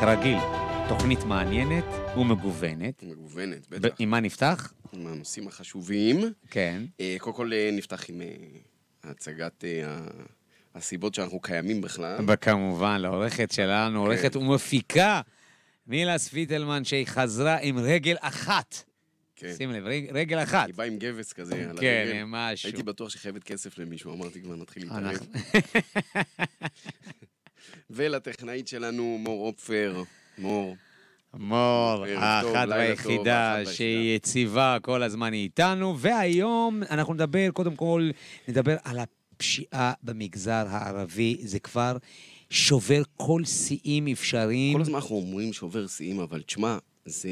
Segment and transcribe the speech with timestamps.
[0.00, 0.38] כרגיל,
[0.88, 1.84] תוכנית מעניינת
[2.16, 3.02] ומגוונת.
[3.02, 3.94] מגוונת, בטח.
[3.98, 4.72] עם מה נפתח?
[4.92, 6.20] עם הנושאים החשובים.
[6.50, 6.82] כן.
[7.00, 8.26] אה, קודם כל אה, נפתח עם אה,
[9.10, 9.64] הצגת
[10.74, 12.16] הסיבות שאנחנו קיימים בכלל.
[12.28, 15.20] וכמובן, לעורכת שלנו, עורכת ומפיקה,
[15.86, 18.82] מילה ספיטלמן, שהיא חזרה עם רגל אחת.
[19.36, 19.54] כן.
[19.56, 20.66] שים לב, רג- רגל אחת.
[20.66, 22.22] היא באה עם גבס כזה על כן, הרגל.
[22.26, 22.66] משהו.
[22.68, 25.26] הייתי בטוח שהיא חייבת כסף למישהו, אמרתי כבר נתחיל להתערב.
[27.90, 30.02] ולטכנאית שלנו, מור אופפר.
[30.38, 30.76] מור.
[31.34, 38.10] מור, האחת והיחידה שהיא יציבה כל הזמן היא איתנו, והיום אנחנו נדבר, קודם כל,
[38.48, 41.36] נדבר על הפשיעה במגזר הערבי.
[41.42, 41.96] זה כבר
[42.50, 44.76] שובר כל שיאים אפשריים.
[44.76, 47.30] כל הזמן אנחנו אומרים שובר שיאים, אבל תשמע, זה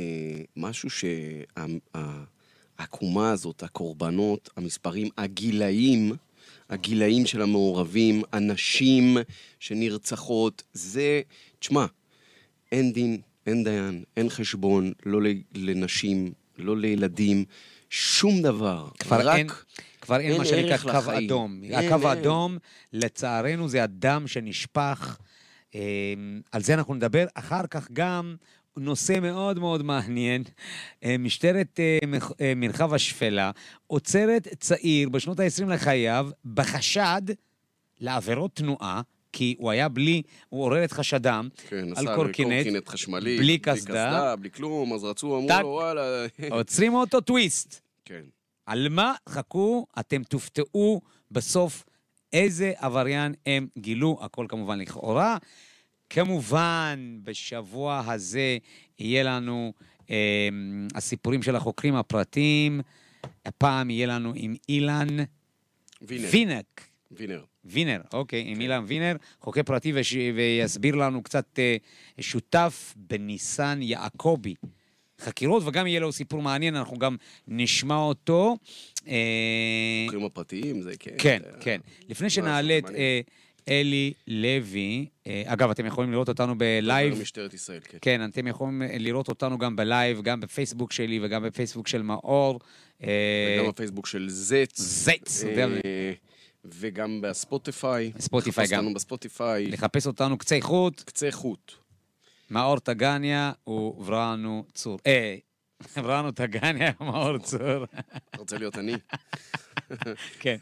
[0.57, 0.89] משהו
[2.79, 6.13] שהעקומה הזאת, הקורבנות, המספרים, הגילאים,
[6.75, 9.17] הגילאים של המעורבים, הנשים
[9.61, 11.21] שנרצחות, זה,
[11.59, 11.87] תשמע,
[12.73, 15.21] אין דין, אין דיין, אין חשבון, לא
[15.55, 17.45] לנשים, לא לילדים,
[17.91, 18.89] שום דבר.
[18.99, 19.49] כבר רק אין,
[20.01, 21.27] כבר אין אין מה שנקרא קו לחיים.
[21.27, 21.61] אדום.
[21.63, 22.19] אין, הקו אין.
[22.19, 22.59] האדום,
[22.93, 25.19] לצערנו, זה הדם שנשפך.
[25.75, 25.81] אה,
[26.53, 27.27] על זה אנחנו נדבר.
[27.35, 28.37] אחר כך גם
[28.77, 30.43] נושא מאוד מאוד מעניין.
[31.05, 31.99] אה, משטרת אה,
[32.41, 33.51] אה, מרחב השפלה
[33.87, 37.23] עוצרת צעיר בשנות ה-20 לחייו בחשד
[38.01, 39.03] לעבירות תנועה.
[39.37, 44.37] כי הוא היה בלי, הוא עורר את חשדם כן, על קורקינט, לקורקינט חשמלי, בלי קסדה.
[44.37, 45.61] בלי כלום, אז רצו, אמרו.
[45.63, 46.27] לו, וואלה.
[46.51, 47.81] עוצרים אותו טוויסט.
[48.05, 48.23] כן.
[48.67, 49.15] על מה?
[49.29, 51.85] חכו, אתם תופתעו בסוף
[52.33, 55.37] איזה עבריין הם גילו, הכל כמובן לכאורה.
[56.15, 58.59] כמובן, בשבוע הזה
[58.99, 59.73] יהיה לנו
[60.11, 60.49] אה,
[60.95, 62.81] הסיפורים של החוקרים הפרטיים.
[63.45, 65.07] הפעם יהיה לנו עם אילן
[66.03, 66.29] וינר.
[66.31, 66.81] וינק.
[67.11, 67.45] וינר.
[67.65, 68.51] וינר, אוקיי, כן.
[68.51, 70.15] עם אילן וינר, חוקר פרטי וש...
[70.35, 71.77] ויסביר לנו קצת אה,
[72.21, 74.55] שותף בניסן יעקבי.
[75.21, 77.17] חקירות, וגם יהיה לו סיפור מעניין, אנחנו גם
[77.49, 78.57] נשמע אותו.
[79.09, 79.15] אה,
[80.05, 81.15] החוקרים הפרטיים, זה כן.
[81.19, 81.81] כן, כן.
[82.09, 82.85] לפני שנעלה את
[83.69, 87.21] אלי לוי, אה, אגב, אתם יכולים לראות אותנו בלייב.
[87.21, 87.99] משטרת ישראל, כן.
[88.01, 92.61] כן, אתם יכולים לראות אותנו גם בלייב, גם בפייסבוק שלי וגם בפייסבוק של מאור.
[93.03, 94.81] אה, וגם בפייסבוק של זץ.
[94.81, 95.75] זץ, אה, גם-
[96.65, 98.13] וגם בספוטיפיי.
[98.19, 98.79] ספוטיפיי גם.
[98.79, 99.67] אותנו בספוטיפיי.
[99.67, 101.01] לחפש אותנו קצה חוט.
[101.01, 101.73] קצה חוט.
[102.51, 104.99] מאור טגניה וברנו צור.
[105.07, 105.37] אה,
[105.97, 107.85] ברנו טגניה ומאור צור.
[108.31, 108.93] אתה רוצה להיות אני?
[110.41, 110.57] כן.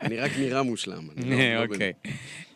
[0.00, 1.08] אני רק נראה מושלם.
[1.16, 1.92] לא- לא אוקיי.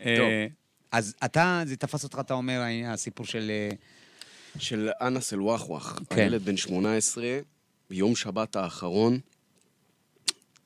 [0.01, 0.47] אה,
[0.93, 3.51] אז אתה, זה תפס אותך, אתה אומר, הסיפור של...
[3.51, 3.69] אה,
[4.59, 6.17] של אנס אל-ווחווח, כן.
[6.21, 7.39] הילד בן 18,
[7.91, 9.19] ביום שבת האחרון,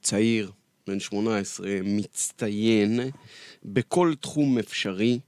[0.03, 0.53] צעיר,
[0.87, 3.01] בן 18, מצטיין
[3.65, 5.19] בכל תחום אפשרי,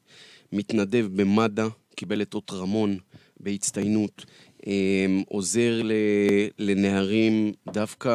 [0.53, 2.99] מתנדב במד"א, קיבל את אות רמון
[3.41, 4.25] בהצטיינות,
[5.29, 5.93] עוזר ל-
[6.59, 8.11] לנערים דווקא...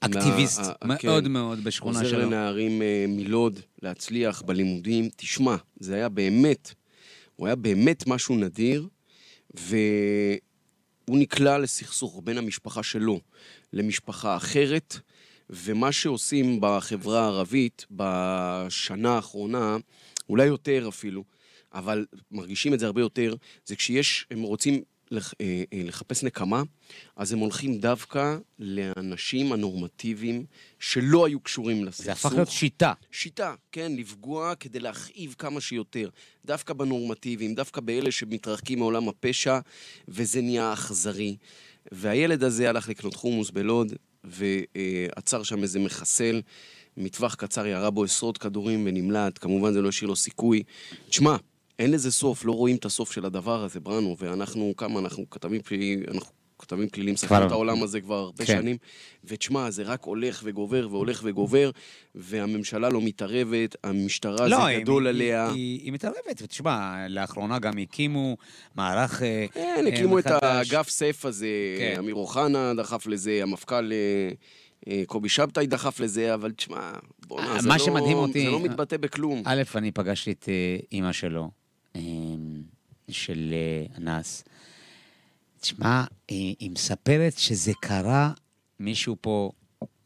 [0.00, 1.30] אקטיביסט מה- ה- מאוד כן.
[1.30, 2.20] מאוד בשכונה עוזר שלו.
[2.20, 5.08] לנערים אה, מלוד להצליח בלימודים.
[5.16, 6.74] תשמע, זה היה באמת,
[7.36, 8.88] הוא היה באמת משהו נדיר,
[9.54, 10.38] והוא
[11.18, 13.20] נקלע לסכסוך בין המשפחה שלו
[13.72, 14.96] למשפחה אחרת,
[15.50, 19.76] ומה שעושים בחברה הערבית בשנה האחרונה,
[20.28, 21.24] אולי יותר אפילו,
[21.74, 23.34] אבל מרגישים את זה הרבה יותר,
[23.66, 26.62] זה כשיש, הם רוצים לח, אה, אה, לחפש נקמה,
[27.16, 30.44] אז הם הולכים דווקא לאנשים הנורמטיביים
[30.78, 32.04] שלא היו קשורים לסכסוך.
[32.04, 32.92] זה הפך להיות שיטה.
[33.10, 36.08] שיטה, כן, לפגוע כדי להכאיב כמה שיותר.
[36.44, 39.58] דווקא בנורמטיביים, דווקא באלה שמתרחקים מעולם הפשע,
[40.08, 41.36] וזה נהיה אכזרי.
[41.92, 43.92] והילד הזה הלך לקנות חומוס בלוד,
[44.24, 46.42] ועצר שם איזה מחסל.
[46.96, 50.62] מטווח קצר ירה בו עשרות כדורים ונמלט, כמובן זה לא השאיר לו סיכוי.
[51.08, 51.36] תשמע,
[51.78, 55.62] אין לזה סוף, לא רואים את הסוף של הדבר הזה, בראנו, ואנחנו, כמה אנחנו כתבים
[55.62, 58.56] פליליים, אנחנו כתבים פליליים, כבר- ספרים את העולם הזה כבר הרבה כן.
[58.60, 58.76] שנים,
[59.24, 61.70] ותשמע, זה רק הולך וגובר והולך וגובר,
[62.14, 65.50] והממשלה לא מתערבת, המשטרה לא, זה היא- גדול היא- עליה.
[65.50, 68.36] היא היא מתערבת, ותשמע, לאחרונה גם הקימו
[68.74, 70.26] מערך אה, כן, אה, הקימו את.
[70.26, 71.46] האגף סייף הזה,
[71.78, 71.94] כן.
[71.98, 76.90] אמיר אוחנה דחף לזה, המפכ"ל אה, קובי שבתאי דחף לזה, אבל תשמע,
[77.26, 77.74] בוא'נה, זה לא-
[78.14, 79.42] אותי- זה לא מתבטא בכלום.
[79.44, 80.48] א', אני פגשתי את
[80.92, 81.50] אימא שלו,
[83.10, 84.44] של אה, אנס.
[85.60, 88.32] תשמע, אה, היא מספרת שזה קרה,
[88.80, 89.50] מישהו פה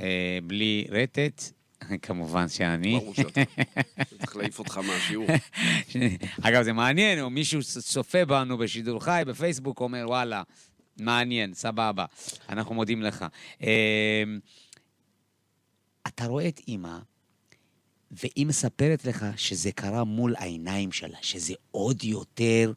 [0.01, 1.43] אה, בלי רטט,
[2.03, 2.99] כמובן שאני.
[2.99, 3.41] ברור שאתה.
[4.19, 5.27] צריך להעיף אותך מהשיעור.
[6.43, 10.43] אגב, זה מעניין, או מישהו צופה בנו בשידור חי, בפייסבוק, אומר, וואלה,
[11.01, 12.05] מעניין, סבבה,
[12.49, 13.27] אנחנו מודים לך.
[13.63, 14.23] אה,
[16.07, 16.99] אתה רואה את אימא,
[18.11, 22.73] והיא מספרת לך שזה קרה מול העיניים שלה, שזה עוד יותר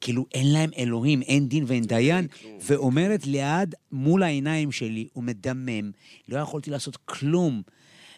[0.00, 2.26] כאילו אין להם אלוהים, אין דין ואין דיין,
[2.62, 5.90] ואומרת ליד, מול העיניים שלי, הוא מדמם,
[6.28, 7.62] לא יכולתי לעשות כלום.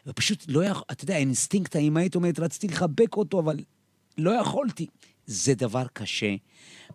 [0.06, 3.56] ופשוט לא יכול, אתה יודע, האינסטינקט האמהית אומרת, רציתי לחבק אותו, אבל
[4.18, 4.86] לא יכולתי.
[5.26, 6.34] זה דבר קשה,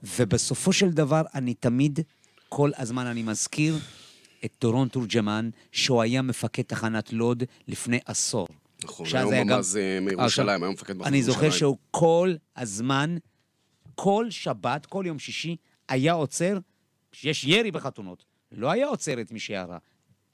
[0.04, 2.00] ובסופו של דבר אני תמיד,
[2.50, 3.80] כל הזמן אני מזכיר
[4.46, 8.48] את דורון תורג'מן, שהוא היה מפקד תחנת לוד לפני עשור.
[8.84, 11.60] נכון, היום היה גם- ממ"ז אה, מירושלים, היום מפקד מחוז אני זוכר ירושלים.
[11.60, 13.18] שהוא כל הזמן,
[13.96, 15.56] כל שבת, כל יום שישי,
[15.90, 16.58] היה עוצר,
[17.12, 19.78] כשיש ירי בחתונות, לא היה עוצר את מי שירה,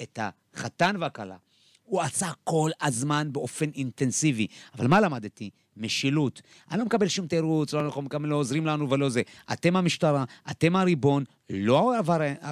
[0.02, 1.36] את החתן והכלה.
[1.84, 4.48] הוא עצר כל הזמן באופן אינטנסיבי.
[4.78, 5.50] אבל מה למדתי?
[5.78, 6.42] משילות.
[6.72, 7.84] אני לא מקבל שום תירוץ, לא,
[8.20, 9.22] לא עוזרים לנו ולא זה.
[9.54, 11.94] אתם המשטרה, אתם הריבון, לא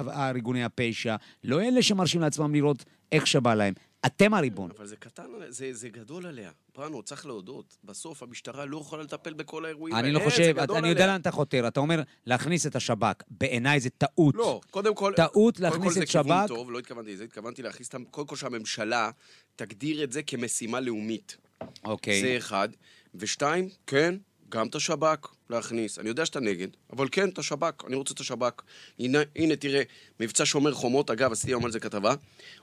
[0.08, 3.74] ארגוני הפשע, לא אלה שמרשים לעצמם לראות איך שבא להם.
[4.06, 4.70] אתם הריבון.
[4.78, 6.50] אבל זה קטן, זה, זה גדול עליה.
[6.72, 7.76] פרנו, צריך להודות.
[7.84, 10.18] בסוף המשטרה לא יכולה לטפל בכל האירועים אני האלה.
[10.18, 11.06] לא אין, חושב, גדול אני יודע.
[11.06, 11.68] לאן אתה חותר.
[11.68, 13.22] אתה אומר להכניס את השב"כ.
[13.30, 14.34] בעיניי זה טעות.
[14.34, 15.12] לא, קודם כל...
[15.16, 16.48] טעות קודם להכניס כל את זה כיוון שב"כ.
[16.48, 19.10] טוב, לא התכוונתי לזה, התכוונתי להכניס אותם, קודם כל שהממשלה
[19.56, 21.36] תגדיר את זה כמשימה לאומית.
[21.84, 22.20] אוקיי.
[22.20, 22.68] זה אחד.
[23.14, 24.14] ושתיים, כן,
[24.48, 25.16] גם את השב"כ
[25.50, 25.98] להכניס.
[25.98, 28.62] אני יודע שאתה נגד, אבל כן, את השב"כ, אני רוצה את השב"כ.
[28.98, 29.82] הנה, הנה תראה,
[30.20, 32.14] מבצע שומר חומות, אגב, עשיתי היום על זה כתבה,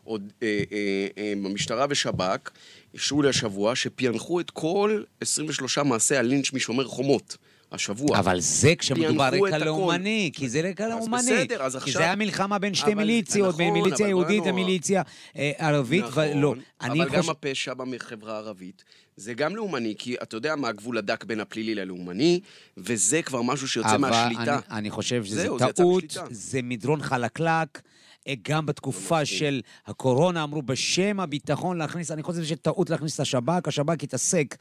[0.04, 0.78] עוד אה, אה,
[1.18, 2.52] אה, המשטרה ושב"כ
[2.94, 7.38] אישרו לי השבוע שפענחו את כל 23 מעשי הלינץ' משומר חומות.
[7.72, 8.20] השבוע.
[8.20, 9.58] אבל זה כשמדובר רקע.
[9.58, 11.22] לאומני, כי זה רקע אז לאומני.
[11.22, 14.10] בסדר, אז כי עכשיו- זה היה מלחמה בין שתי אבל- מיליציות, בין נכון, מיליציה אבל
[14.10, 15.02] יהודית ומיליציה
[15.38, 16.54] אה, ערבית, ולא.
[16.82, 17.32] אני נכון, אבל גם חושב...
[17.32, 18.84] הפשע בחברה הערבית
[19.18, 22.40] זה גם לאומני, כי אתה יודע מה הגבול הדק בין הפלילי ללאומני,
[22.78, 24.44] וזה כבר משהו שיוצא אבל מהשליטה.
[24.70, 26.26] אני, אני חושב שזה זהו, זה טעות, משליטה.
[26.32, 27.82] זה מדרון חלקלק.
[28.28, 33.68] אה, גם בתקופה של הקורונה אמרו בשם הביטחון להכניס, אני חושב שטעות להכניס את השב"כ,
[33.68, 34.56] השב"כ יתעסק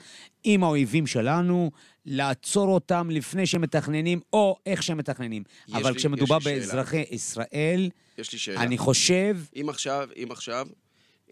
[0.45, 1.71] עם האויבים שלנו,
[2.07, 5.43] לעצור אותם לפני שהם מתכננים, או איך שהם מתכננים.
[5.73, 6.59] אבל לי- כשמדובר לי שאלה.
[6.59, 8.63] באזרחי ישראל, יש לי שאלה.
[8.63, 10.67] אני חושב, אם עכשיו, אם עכשיו...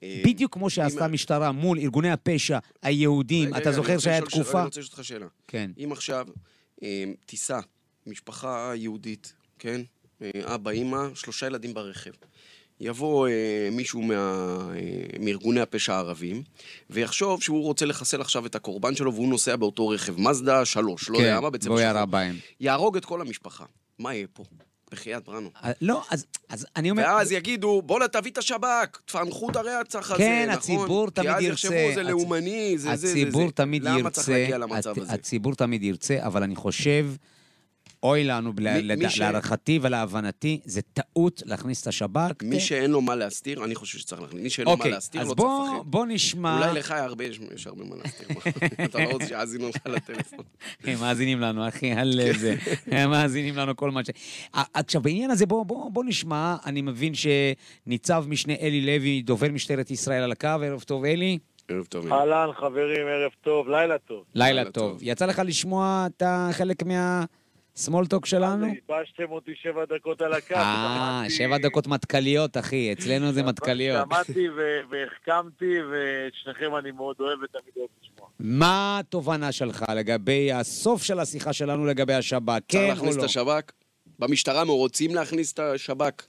[0.02, 4.58] אה, בדיוק כמו שעשתה המשטרה מול ארגוני הפשע היהודים, אתה זוכר שהיה תקופה...
[4.58, 5.26] אני רוצה לשאול אותך שאלה.
[5.48, 5.70] כן.
[5.84, 6.26] אם עכשיו
[6.82, 7.60] אה, תיסע
[8.06, 9.80] משפחה יהודית, כן?
[10.22, 12.10] אה, אבא, אימא, שלושה ילדים ברכב.
[12.80, 14.14] יבוא אה, מישהו מה,
[14.74, 16.42] אה, מארגוני הפשע הערבים,
[16.90, 21.18] ויחשוב שהוא רוצה לחסל עכשיו את הקורבן שלו, והוא נוסע באותו רכב, מזדה שלוש, לא
[21.18, 21.90] כן, יודע מה, בצבע והוא שחור.
[21.90, 22.36] ירה בהם.
[22.60, 23.64] יהרוג את כל המשפחה.
[23.98, 24.44] מה יהיה פה?
[24.92, 25.50] בחייאת בראנו.
[25.64, 27.02] אה, לא, אז, אז אני אומר...
[27.02, 30.58] ואז יגידו, בואנה, תביא את השב"כ, תפענחו את הרצח הזה, כן, נכון?
[30.58, 31.52] הציבור תמיד כי אז ירצה.
[31.52, 33.08] יחשבו, זה הצ- לאומני, זה זה זה.
[33.08, 33.52] הציבור זה.
[33.52, 35.12] תמיד למה ירצה, צריך להגיע למצב הצ- הזה?
[35.12, 37.06] הציבור תמיד ירצה, אבל אני חושב,
[38.02, 38.52] אוי לנו,
[39.18, 42.42] להערכתי ולהבנתי, זה טעות להכניס את השב"כ.
[42.42, 44.42] מי ת- שאין לו מה להסתיר, אני חושב שצריך להכניס.
[44.42, 45.90] מי שאין לו מה אוקיי, להסתיר, אז לא צריך לפחד.
[45.90, 46.58] בוא נשמע...
[46.58, 46.94] אולי לך
[47.54, 48.28] יש הרבה מה להסתיר.
[48.84, 50.38] אתה לא רוצה שיאזינו לך לטלפון.
[50.84, 52.38] הם מאזינים לנו, אחי, על כן.
[52.38, 52.56] זה.
[52.86, 54.10] הם מאזינים לנו כל מה ש...
[54.74, 55.64] עכשיו, בעניין הזה, בוא,
[56.04, 61.38] נשמע, אני מבין שניצב משנה אלי לוי, דובר משטרת ישראל על הקו, ערב טוב, אלי.
[61.68, 62.12] ערב טוב.
[62.12, 64.24] אהלן, חברים, ערב טוב, לילה טוב.
[64.34, 64.98] לילה טוב.
[65.02, 66.82] יצא לך לשמוע את החלק
[67.76, 68.66] מהסמולטוק שלנו?
[68.66, 70.54] ייבשתם אותי שבע דקות על הקו.
[70.54, 74.06] אה, שבע דקות מטכליות, אחי, אצלנו זה מטכליות.
[74.06, 74.48] שמעתי
[74.90, 78.28] והחכמתי, ואת שניכם אני מאוד אוהב ותמיד אוהב לשמוע.
[78.40, 83.20] מה התובנה שלך לגבי הסוף של השיחה שלנו לגבי השב"כ, צריך כן או להכניס את
[83.20, 83.24] לא?
[83.24, 83.72] השב"כ?
[84.18, 86.26] במשטרה רוצים להכניס את השב"כ?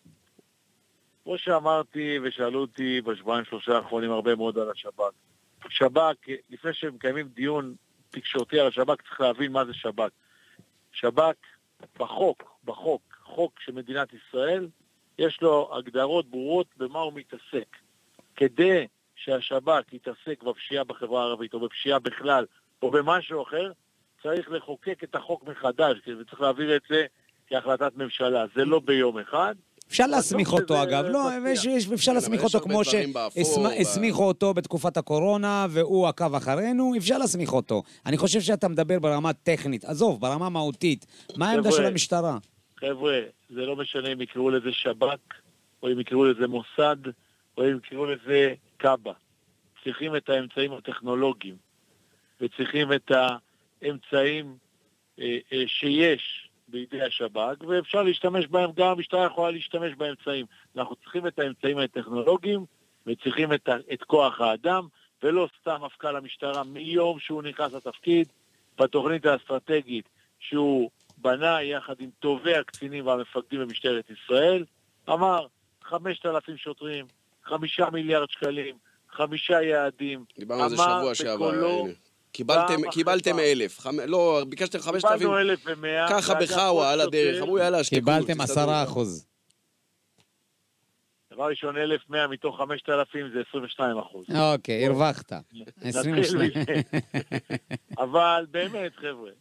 [1.23, 5.03] כמו שאמרתי, ושאלו אותי בשבועיים שלושה האחרונים הרבה מאוד על השב"כ.
[5.69, 7.75] שב"כ, לפני שמקיימים דיון
[8.09, 10.09] תקשורתי על השב"כ, צריך להבין מה זה שב"כ.
[10.91, 11.35] שב"כ,
[11.99, 14.67] בחוק, בחוק, חוק של מדינת ישראל,
[15.19, 17.77] יש לו הגדרות ברורות במה הוא מתעסק.
[18.35, 22.45] כדי שהשב"כ יתעסק בפשיעה בחברה הערבית, או בפשיעה בכלל,
[22.81, 23.71] או במשהו אחר,
[24.23, 27.05] צריך לחוקק את החוק מחדש, וצריך להעביר את זה
[27.47, 28.45] כהחלטת ממשלה.
[28.55, 29.55] זה לא ביום אחד.
[29.91, 31.05] אפשר להסמיך אותו, אגב.
[31.05, 31.51] לא, מפתיע.
[31.53, 37.17] יש- יש- אפשר כן, להסמיך אותו כמו שהסמיכו אותו בתקופת הקורונה, והוא עקב אחרינו, אפשר
[37.17, 37.83] להסמיך אותו.
[38.05, 39.85] אני חושב שאתה מדבר ברמה טכנית.
[39.85, 41.05] עזוב, ברמה מהותית.
[41.37, 42.37] מה העמדה של המשטרה?
[42.79, 43.19] חבר'ה,
[43.49, 45.17] זה לא משנה אם יקראו לזה שב"כ,
[45.83, 46.97] או אם יקראו לזה מוסד,
[47.57, 49.13] או אם יקראו לזה קאבה.
[49.83, 51.55] צריכים את האמצעים הטכנולוגיים,
[52.41, 53.11] וצריכים את
[53.81, 54.55] האמצעים
[55.19, 60.45] אה, אה, שיש בידי השב"כ, ואפשר להשתמש בהם, גם המשטרה יכולה להשתמש באמצעים.
[60.77, 62.65] אנחנו צריכים את האמצעים הטכנולוגיים,
[63.07, 64.87] וצריכים את, את כוח האדם,
[65.23, 68.27] ולא סתם מפכ"ל המשטרה מיום שהוא נכנס לתפקיד,
[68.79, 70.09] בתוכנית האסטרטגית
[70.39, 74.65] שהוא בנה יחד עם טובי הקצינים והמפקדים במשטרת ישראל,
[75.09, 75.47] אמר
[75.83, 77.05] 5,000 שוטרים,
[77.43, 78.75] 5 מיליארד שקלים,
[79.09, 81.35] חמישה יעדים, דיברנו על זה שבוע שעבר.
[81.35, 81.87] בקולו-.
[82.31, 83.39] קיבלתם, קיבלתם.
[83.39, 83.99] אלף, חמ...
[83.99, 86.07] לא, ביקשתם חמשת אלפים, קיבלנו 1,100.
[86.09, 88.41] ככה ואגב, בחאווה על הדרך, אמרו יאללה, שתקו, קיבלתם.
[88.41, 89.27] עשרה אחוז.
[91.33, 94.25] דבר ראשון, 1,100 מתוך 5,000 זה 22 אחוז.
[94.53, 95.33] אוקיי, הרווחת.
[95.81, 96.51] נתחיל 22.
[96.51, 96.63] מזה.
[97.97, 99.31] אבל באמת, חבר'ה,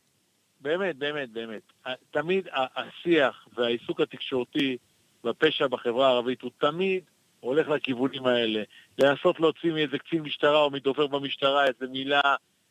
[0.61, 1.62] באמת, באמת, באמת,
[2.11, 4.76] תמיד השיח והעיסוק התקשורתי
[5.25, 7.04] בפשע בחברה הערבית הוא תמיד
[7.40, 8.62] הולך לכיוונים האלה.
[8.99, 12.20] לנסות להוציא מאיזה קצין משטרה או מדובר במשטרה איזה מילה,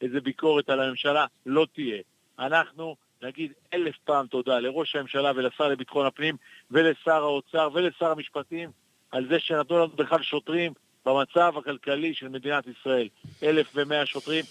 [0.01, 2.01] איזה ביקורת על הממשלה, לא תהיה.
[2.39, 6.35] אנחנו נגיד אלף פעם תודה לראש הממשלה ולשר לביטחון הפנים
[6.71, 8.71] ולשר האוצר ולשר המשפטים
[9.11, 10.73] על זה שנתנו לנו בכלל שוטרים
[11.05, 13.07] במצב הכלכלי של מדינת ישראל.
[13.43, 14.45] אלף ומאה שוטרים.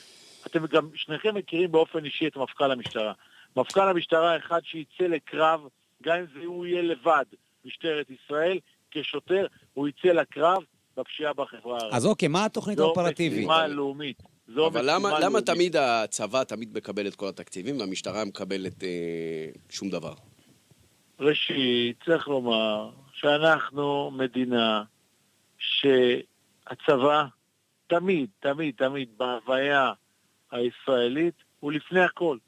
[0.46, 3.12] אתם גם, שניכם מכירים באופן אישי את מפכ"ל המשטרה.
[3.56, 5.60] מפכ"ל המשטרה אחד שיצא לקרב,
[6.02, 7.24] גם אם זה הוא יהיה לבד,
[7.64, 8.58] משטרת ישראל,
[8.90, 10.62] כשוטר, הוא יצא לקרב
[10.96, 11.94] בפשיעה בחברה הערבית.
[11.94, 13.38] אז אוקיי, מה התוכנית זו האופרטיבית?
[13.38, 14.22] משימה לאומית.
[14.56, 15.40] אבל למה, למה.
[15.40, 18.88] תמיד הצבא תמיד מקבל את כל התקציבים והמשטרה מקבלת אה,
[19.70, 20.12] שום דבר?
[21.20, 24.82] ראשית, צריך לומר שאנחנו מדינה
[25.58, 27.24] שהצבא
[27.86, 29.92] תמיד, תמיד, תמיד בהוויה
[30.50, 32.38] הישראלית הוא לפני הכל.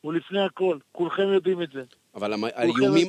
[0.00, 0.78] הוא לפני הכל.
[0.92, 1.82] כולכם יודעים את זה.
[2.14, 2.32] אבל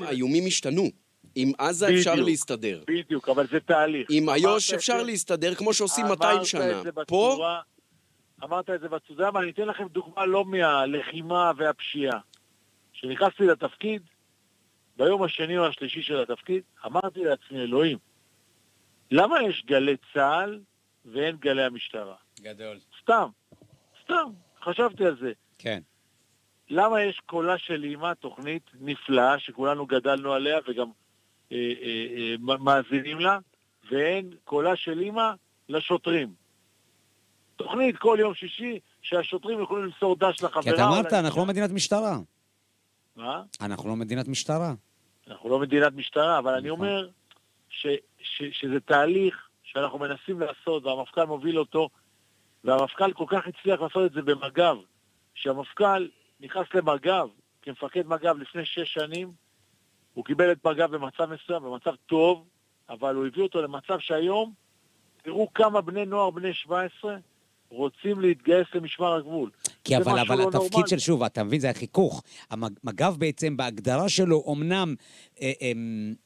[0.04, 0.90] האיומים, השתנו.
[1.36, 2.28] עם עזה אפשר בדיוק.
[2.28, 2.84] להסתדר.
[2.88, 4.08] בדיוק, אבל זה תהליך.
[4.12, 6.82] עם איו"ש אפשר זה- להסתדר כמו שעושים אמרת 200 את שנה.
[7.08, 7.38] פה,
[8.44, 12.20] אמרת את זה בצורה, אבל אני אתן לכם דוגמה לא מהלחימה והפשיעה.
[12.94, 14.02] כשנכנסתי לתפקיד,
[14.98, 17.98] ביום השני או השלישי של התפקיד, אמרתי לעצמי, אלוהים,
[19.12, 20.60] למה יש גלי צה"ל
[21.06, 22.16] ואין גלי המשטרה?
[22.42, 22.80] גדול.
[23.02, 23.30] סתם,
[24.04, 24.32] סתם,
[24.62, 25.32] חשבתי על זה.
[25.58, 25.82] כן.
[26.70, 30.92] למה יש קולה של אימא, תוכנית נפלאה שכולנו גדלנו עליה וגם
[31.52, 33.40] אה, אה, אה, מאזינים לה,
[33.92, 35.32] ואין קולה של אימא
[35.70, 36.43] לשוטרים.
[37.56, 40.64] תוכנית כל יום שישי שהשוטרים יכולים למסור דש לחברה.
[40.64, 41.14] כי אתה אמרת.
[41.14, 42.18] אנחנו לא מדינת משטרה.
[43.16, 43.44] מה?
[43.62, 44.74] אנחנו לא מדינת משטרה.
[45.28, 46.80] אנחנו לא מדינת משטרה, אבל אני נכון.
[46.80, 47.10] אומר
[47.70, 47.88] ש,
[48.20, 51.90] ש, שזה תהליך שאנחנו מנסים לעשות, והמפכ"ל מוביל אותו,
[52.64, 54.76] והמפכ"ל כל כך הצליח לעשות את זה במג"ב,
[55.34, 56.08] שהמפכ"ל
[56.40, 57.28] נכנס למג"ב,
[57.62, 59.32] כמפקד מג"ב לפני שש שנים,
[60.14, 62.48] הוא קיבל את מג"ב במצב מסוים, במצב טוב,
[62.90, 64.54] אבל הוא הביא אותו למצב שהיום,
[65.22, 67.18] תראו כמה בני נוער בני 17
[67.74, 69.50] רוצים להתגייס למשמר הגבול.
[69.84, 70.90] כי אבל, אבל לא התפקיד נורמלי.
[70.90, 72.24] של, שוב, אתה מבין, זה החיכוך.
[72.52, 74.96] המג- מג"ב בעצם, בהגדרה שלו, אמנם
[75.42, 75.72] אה, אה,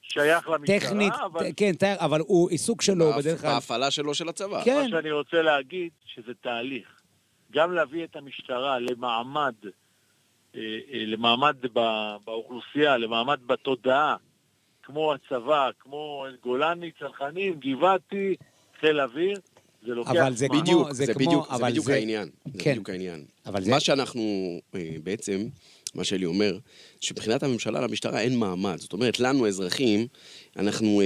[0.01, 1.45] שייך למשטרה, טכנית, אבל...
[1.57, 3.49] כן, אבל הוא עיסוק שלו בדרך כלל...
[3.53, 4.63] בהפעלה שלו של הצבא.
[4.63, 4.81] כן.
[4.83, 7.01] מה שאני רוצה להגיד, שזה תהליך.
[7.51, 9.53] גם להביא את המשטרה למעמד,
[10.55, 10.59] אה,
[10.93, 14.15] אה, למעמד ב- באוכלוסייה, למעמד בתודעה,
[14.83, 18.35] כמו הצבא, כמו גולני, צנחנים, גבעתי,
[18.79, 19.37] חיל אוויר,
[19.85, 20.61] זה לוקח אבל זה זמן.
[20.61, 22.29] בדיוק, זה זה כמו- בדיוק, זה אבל בדיוק זה- העניין.
[22.53, 22.71] זה כן.
[22.71, 23.25] בדיוק העניין.
[23.45, 23.71] אבל זה...
[23.71, 24.21] מה שאנחנו
[24.75, 25.47] אה, בעצם,
[25.95, 26.57] מה שלי אומר,
[27.01, 28.77] שמבחינת הממשלה למשטרה אין מעמד.
[28.79, 30.07] זאת אומרת, לנו האזרחים,
[30.57, 31.05] אנחנו אה,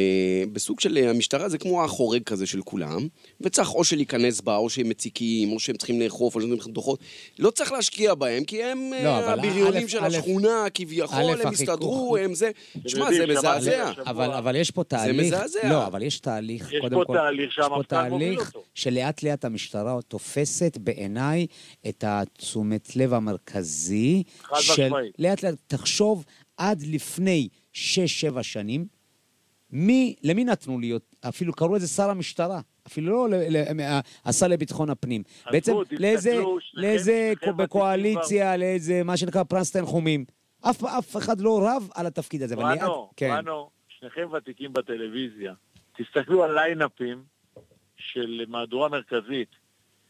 [0.53, 3.08] בסוג של אה, המשטרה זה כמו החורג כזה של כולם,
[3.41, 7.00] וצריך או שלהיכנס בה, או שהם מציקים, או שהם צריכים לאכוף, או שהם צריכים דוחות.
[7.39, 11.17] לא צריך להשקיע בהם, כי הם אה, לא, אבל הבריונים של א', השכונה, א', כביכול,
[11.17, 12.51] הם החיכוך- הסתדרו, הם זה.
[12.88, 13.91] שמע, זה מזעזע.
[14.05, 15.34] אבל, אבל יש פה תהליך...
[15.34, 15.70] מזעזע.
[15.70, 17.13] לא, אבל יש תהליך, יש קודם פה כל...
[17.13, 18.63] תהליך יש פה שהמפכ"ל מוביל תהליך אותו.
[18.75, 21.48] שלאט לאט המשטרה תופסת בעיניי
[21.89, 24.55] את התשומת לב המרכזי חד.
[24.60, 25.15] משמעית.
[25.20, 26.25] לאט לאט, תחשוב,
[26.58, 29.00] עד לפני שש-שבע שנים,
[29.72, 33.38] מי, למי נתנו להיות, אפילו קראו לזה שר המשטרה, אפילו לא
[34.25, 35.24] השר לביטחון הפנים.
[35.51, 36.42] בעצם לאיזה,
[36.74, 40.25] לאיזה בקואליציה, לאיזה, מה שנקרא פרס תנחומים.
[40.62, 42.56] אף, אף אחד לא רב על התפקיד הזה.
[42.56, 43.36] בנו, כן.
[43.88, 45.54] שניכם ותיקים בטלוויזיה.
[45.98, 47.24] תסתכלו על ליינאפים
[47.98, 49.50] של מהדורה מרכזית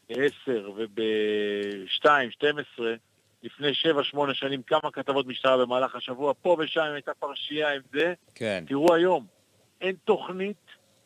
[0.09, 2.93] ב-10 וב-2, 12,
[3.43, 3.71] לפני
[4.15, 8.13] 7-8 שנים, כמה כתבות משטרה במהלך השבוע, פה ושם הייתה פרשייה עם זה.
[8.35, 8.63] כן.
[8.67, 9.25] תראו היום,
[9.81, 10.57] אין תוכנית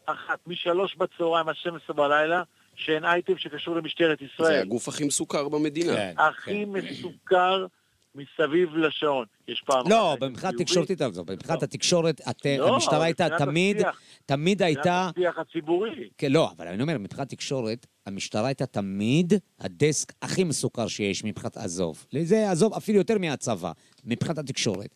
[0.06, 2.44] אחת משלוש בצהריים עד 12 בלילה
[2.76, 4.62] שאין אייטם שקשור למשטרת זה ישראל.
[4.62, 5.94] הגוף הכי מסוכר במדינה.
[5.96, 6.70] כן, הכי כן.
[6.70, 7.66] מסוכר
[8.16, 9.26] מסביב לשעון.
[9.48, 9.90] יש פעם...
[9.90, 11.66] לא, חיובי, תקשורתית, אבל מבחינת לא.
[11.66, 13.78] התקשורת, את- לא, המשטרה הייתה מבחינת תמיד.
[14.26, 15.10] תמיד הייתה...
[15.18, 16.10] השיח הציבורי.
[16.18, 21.58] כן, לא, אבל אני אומר, מבחינת תקשורת, המשטרה הייתה תמיד הדסק הכי מסוכר שיש מבחינת
[21.58, 22.06] עזוב.
[22.14, 23.72] לזה עזוב אפילו יותר מהצבא,
[24.06, 24.96] מבחינת התקשורת.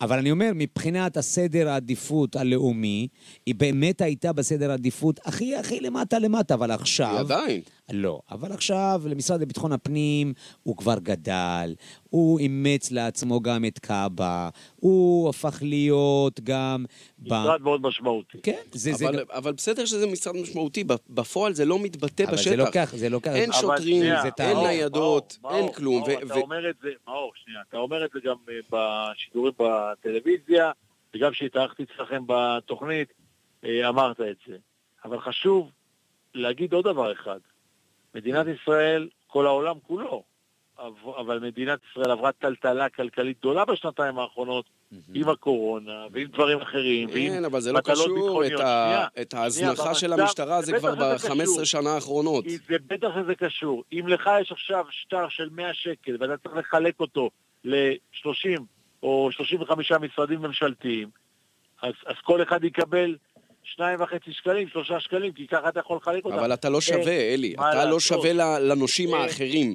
[0.00, 3.08] אבל אני אומר, מבחינת הסדר העדיפות הלאומי,
[3.46, 7.18] היא באמת הייתה בסדר העדיפות הכי הכי למטה למטה, אבל היא עכשיו...
[7.18, 7.60] עדיין.
[7.92, 10.32] לא, אבל עכשיו למשרד לביטחון הפנים
[10.62, 11.74] הוא כבר גדל,
[12.10, 16.84] הוא אימץ לעצמו גם את קאבה, הוא הפך להיות גם...
[17.18, 17.26] ב...
[17.26, 18.38] משרד מאוד משמעותי.
[18.42, 19.24] כן, זה, זה אבל, גם...
[19.32, 22.66] אבל בסדר שזה משרד משמעותי, ב- בפועל זה לא מתבטא אבל זה זה בשטח.
[22.66, 23.30] לוקח, זה לוקח...
[23.34, 24.58] אין אבל שוטרים, שנייה, זה אין תהליך.
[24.68, 25.94] ניידות, אין כלום.
[25.94, 28.54] מאור, ו- אתה ו- אומר את זה, מאור, שנייה, אתה אומר את זה גם אה,
[28.70, 30.72] בשידורים בטלוויזיה,
[31.14, 33.12] וגם כשהתארחתי אצלכם בתוכנית,
[33.64, 34.56] אה, אמרת את זה.
[35.04, 35.70] אבל חשוב
[36.34, 37.38] להגיד עוד דבר אחד.
[38.14, 40.22] מדינת ישראל, כל העולם כולו,
[41.18, 44.64] אבל- מדינת ישראל עברה טלטלה כלכלית גדולה בשנתיים האחרונות,
[45.14, 48.42] עם הקורונה, ועם דברים אחרים, כן, אבל זה לא קשור.
[49.20, 51.64] את ההזנחה של המשטרה זה כבר שזה ב-15 קשור.
[51.64, 52.44] שנה האחרונות.
[52.68, 53.84] זה בטח שזה קשור.
[53.92, 57.30] אם לך יש עכשיו שטר של 100 שקל ואתה צריך לחלק אותו
[57.64, 58.60] ל-30
[59.02, 61.08] או 35 משרדים ממשלתיים,
[61.82, 63.16] אז, אז כל אחד יקבל
[63.64, 66.38] שניים וחצי שקלים, שלושה שקלים, כי ככה אתה יכול לחלק אותם.
[66.38, 67.54] אבל אתה לא שווה, אלי.
[67.54, 68.00] אתה לא?
[68.00, 69.74] שווה לנושים אה, האחרים.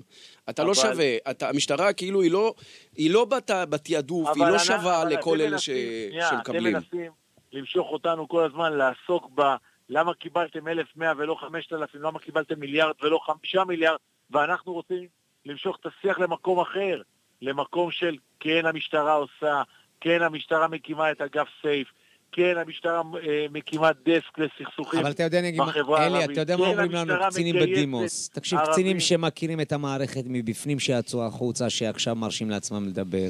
[0.50, 1.06] אתה לא שווה.
[1.42, 2.54] המשטרה כאילו היא לא-
[2.96, 6.76] היא לא בת- בתעדוף, היא לא אנחנו- שווה לכל אלה שמקבלים.
[6.78, 7.12] אתם מנסים
[7.54, 9.42] למשוך אותנו כל הזמן לעסוק ב...
[9.90, 13.98] למה קיבלתם 1,100 ולא 5,000, למה קיבלתם מיליארד ולא 5 מיליארד,
[14.32, 15.08] ואנחנו רוצים
[15.46, 17.02] למשוך את השיח למקום אחר,
[17.42, 19.62] למקום של כן המשטרה עושה,
[20.02, 21.88] כן המשטרה מקימה את אגף סייף,
[22.32, 25.00] כן המשטרה אה, מקימה דסק לסכסוכים.
[25.00, 26.32] אבל אתה יודע, בחברה אלי, הערבית.
[26.32, 28.30] אתה יודע מה כן, אומרים לנו קצינים בדימוס?
[28.30, 28.60] תקשיב.
[28.72, 33.30] קצינים שמכירים את המערכת מבפנים שיצאו החוצה, שעכשיו מרשים לעצמם לדבר.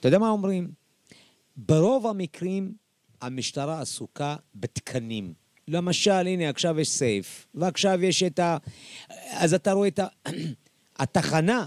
[0.00, 0.68] אתה יודע מה אומרים?
[1.56, 2.72] ברוב המקרים
[3.22, 5.32] המשטרה עסוקה בתקנים.
[5.68, 8.56] למשל, הנה, עכשיו יש סייף, ועכשיו יש את ה...
[9.30, 10.06] אז אתה רואה את ה...
[10.98, 11.66] התחנה,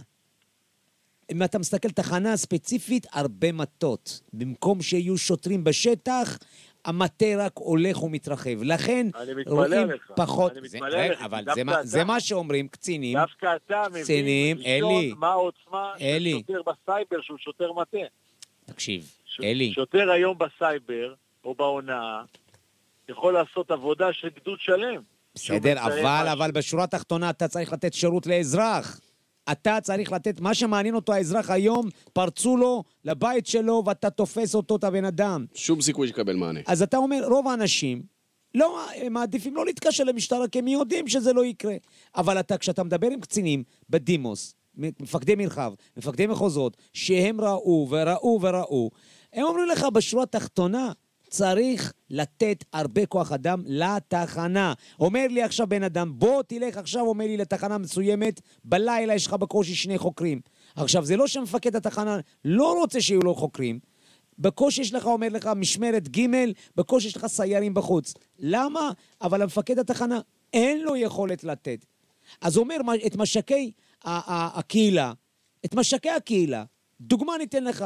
[1.32, 4.20] אם אתה מסתכל תחנה ספציפית, הרבה מטות.
[4.34, 6.38] במקום שיהיו שוטרים בשטח,
[6.86, 8.64] המטה רק הולך ומתרחב.
[8.64, 9.08] לכן
[9.48, 10.12] רואים עליך.
[10.16, 10.58] פחות...
[10.58, 13.18] אני זה- מתפלא רגע, עליך, אבל זה אתה- זה מה שאומרים קצינים.
[13.18, 15.14] דווקא אתה מבין קצינים, אלי.
[15.18, 15.94] מה העוצמה.
[16.00, 17.98] של שוטר בסייבר שהוא שוטר מטה.
[18.66, 21.14] תקשיב, ש- אלי, שוטר היום בסייבר
[21.46, 22.22] או בהונאה
[23.10, 25.02] יכול לעשות עבודה של גדוד שלם.
[25.36, 26.28] בסדר, אבל.
[26.28, 29.00] אבל בשורה התחתונה אתה צריך לתת שירות לאזרח.
[29.52, 34.76] אתה צריך לתת, מה שמעניין אותו האזרח היום, פרצו לו לבית שלו ואתה תופס אותו,
[34.76, 35.46] את הבן אדם.
[35.54, 36.60] שום סיכוי שיקבל מענה.
[36.68, 38.02] אז אתה אומר, רוב האנשים
[38.56, 41.76] לא, הם מעדיפים לא להתקשר למשטרה, כי הם יודעים שזה לא יקרה.
[42.16, 48.90] אבל אתה, כשאתה מדבר עם קצינים בדימוס, מפקדי מרחב, מפקדי מחוזות, שהם ראו וראו וראו,
[49.34, 50.92] הם אומרים לך בשורה התחתונה,
[51.30, 54.74] צריך לתת הרבה כוח אדם לתחנה.
[55.00, 59.34] אומר לי עכשיו בן אדם, בוא תלך עכשיו, אומר לי, לתחנה מסוימת, בלילה יש לך
[59.34, 60.42] בקושי שני חוקרים.
[60.76, 63.80] עכשיו, זה לא שמפקד התחנה לא רוצה שיהיו לו חוקרים,
[64.40, 66.26] בקושי יש לך, אומר לך, משמרת ג',
[66.76, 68.14] בקושי יש לך סיירים בחוץ.
[68.40, 68.92] למה?
[69.22, 70.20] אבל המפקד התחנה,
[70.54, 71.86] אין לו יכולת לתת.
[72.42, 73.72] אז אומר, את משקי
[74.04, 75.14] הקהילה,
[75.66, 76.64] את משקי הקהילה,
[77.02, 77.86] דוגמה ניתן לך.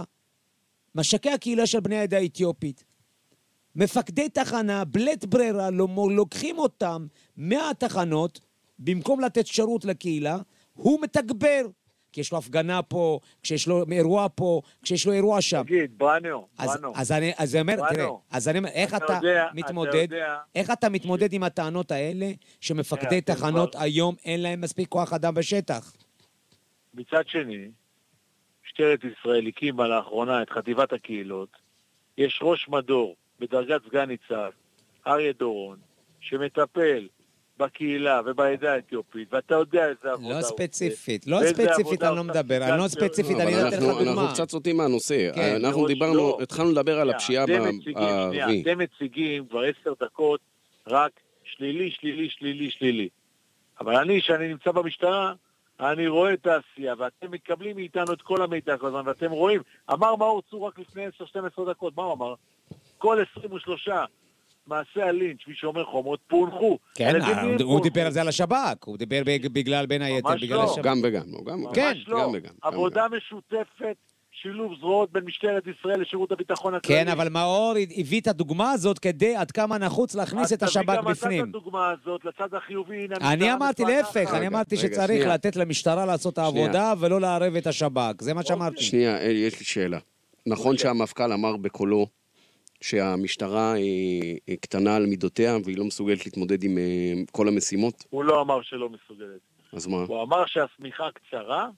[0.96, 2.84] משקי הקהילה של בני העדה האתיופית.
[3.76, 7.06] מפקדי תחנה, בלית ברירה, לא- לוקחים אותם
[7.38, 8.40] מהתחנות,
[8.80, 10.38] במקום לתת שירות לקהילה,
[10.74, 11.62] הוא מתגבר.
[12.12, 15.64] כי יש לו הפגנה פה, כשיש לו אירוע פה, כשיש לו אירוע שם.
[15.64, 16.94] תגיד, בראנו, אז, בראנו.
[16.96, 17.86] אז אני, אז אומר, בנו.
[17.90, 21.44] תראה, אז אני אומר, איך אתה אתה, יודע- אתה מתמודד, יודע- איך אתה מתמודד עם
[21.44, 22.32] הטענות האלה,
[22.62, 25.94] שמפקדי תראה, אתם תחנות כבר- היום אין להם מספיק כוח אדם בשטח?
[26.94, 27.68] מצד שני,
[28.66, 31.50] משטרת ישראל הקימה לאחרונה את חטיבת הקהילות.
[32.18, 34.50] יש ראש מדור בדרגת סגן ניצב,
[35.08, 35.78] אריה דורון,
[36.20, 37.08] שמטפל
[37.60, 40.48] בקהילה ובעדה האתיופית, ואתה יודע איזה עבודה לא הוא עושה.
[40.48, 44.32] ספציפית, לא ספציפית אני לא מדבר, אני לא ספציפית, אני נותן לך אנחנו- אנחנו דוגמה.
[44.34, 45.32] קצת סוטים מהנושא.
[45.36, 46.38] כן, אנחנו מראש דיברנו, לא.
[46.42, 47.46] התחלנו לדבר על הפשיעה
[47.96, 48.62] הערבי.
[48.62, 50.40] אתם מציגים כבר עשר דקות
[50.88, 51.12] רק
[51.44, 53.10] שלילי, שלילי, שלילי, שלילי.
[53.80, 55.34] אבל אני, שאני נמצא במשטרה,
[55.80, 59.62] אני רואה את העשייה, ואתם מקבלים מאיתנו את כל המידע כל הזמן, ואתם רואים,
[59.94, 62.34] אמר מאור צור רק לפני 10-12 דקות, מה הוא אמר?
[63.04, 63.90] כל 23
[64.68, 66.78] מעשי הלינץ', מי שאומר חומות, פוענחו.
[66.96, 67.26] כן, הוא
[67.58, 67.80] פוענחו?
[67.80, 70.72] דיבר על זה על השב"כ, הוא דיבר בג- בגלל, בין היתר, בגלל לא.
[70.72, 70.86] השב"כ.
[70.86, 72.22] גם וגם, לא, גם ממש כן, לא.
[72.22, 73.96] גם וגם, גם עבודה משותפת,
[74.32, 77.00] שילוב זרועות בין משטרת ישראל לשירות הביטחון הכללי.
[77.00, 80.84] כן, אבל מאור הביא את הדוגמה הזאת כדי עד כמה נחוץ להכניס את אז השב"כ
[80.86, 81.44] תביא גם אתה בפנים.
[81.44, 83.84] את הדוגמה הזאת לצד החיובי, הנה אני אמרתי.
[83.86, 85.34] להפך, אני אמרתי שצריך שנייה.
[85.34, 86.64] לתת למשטרה לעשות את שנייה.
[86.64, 88.56] העבודה ולא לערב את השב"כ, זה מה אוקיי.
[88.56, 88.84] שאמרתי.
[88.84, 89.98] שנייה, יש לי שאלה.
[90.46, 90.78] נכון אוקיי.
[90.84, 92.08] שהמפכ"ל אמר בקולו
[92.84, 98.04] שהמשטרה היא, היא קטנה על מידותיה והיא לא מסוגלת להתמודד עם אה, כל המשימות?
[98.10, 99.40] הוא לא אמר שלא מסוגלת.
[99.74, 99.98] אז מה?
[99.98, 101.70] הוא אמר שהשמיכה קצרה,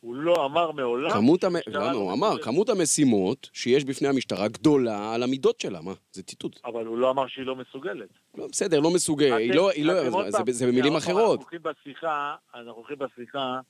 [0.00, 1.10] הוא לא אמר מעולם...
[1.10, 1.56] כמות המ...
[1.72, 2.44] גם לא הוא אמר, מסוגלת.
[2.44, 5.92] כמות המשימות שיש בפני המשטרה גדולה על המידות שלה, מה?
[6.12, 6.60] זה ציטוט.
[6.64, 8.08] אבל הוא לא אמר שהיא לא מסוגלת.
[8.34, 11.40] לא, בסדר, לא מסוגל, היא לא, היא לא, זה, זה, זה במילים אחרות.
[11.40, 13.60] אנחנו הולכים בשיחה, אנחנו הולכים בשיחה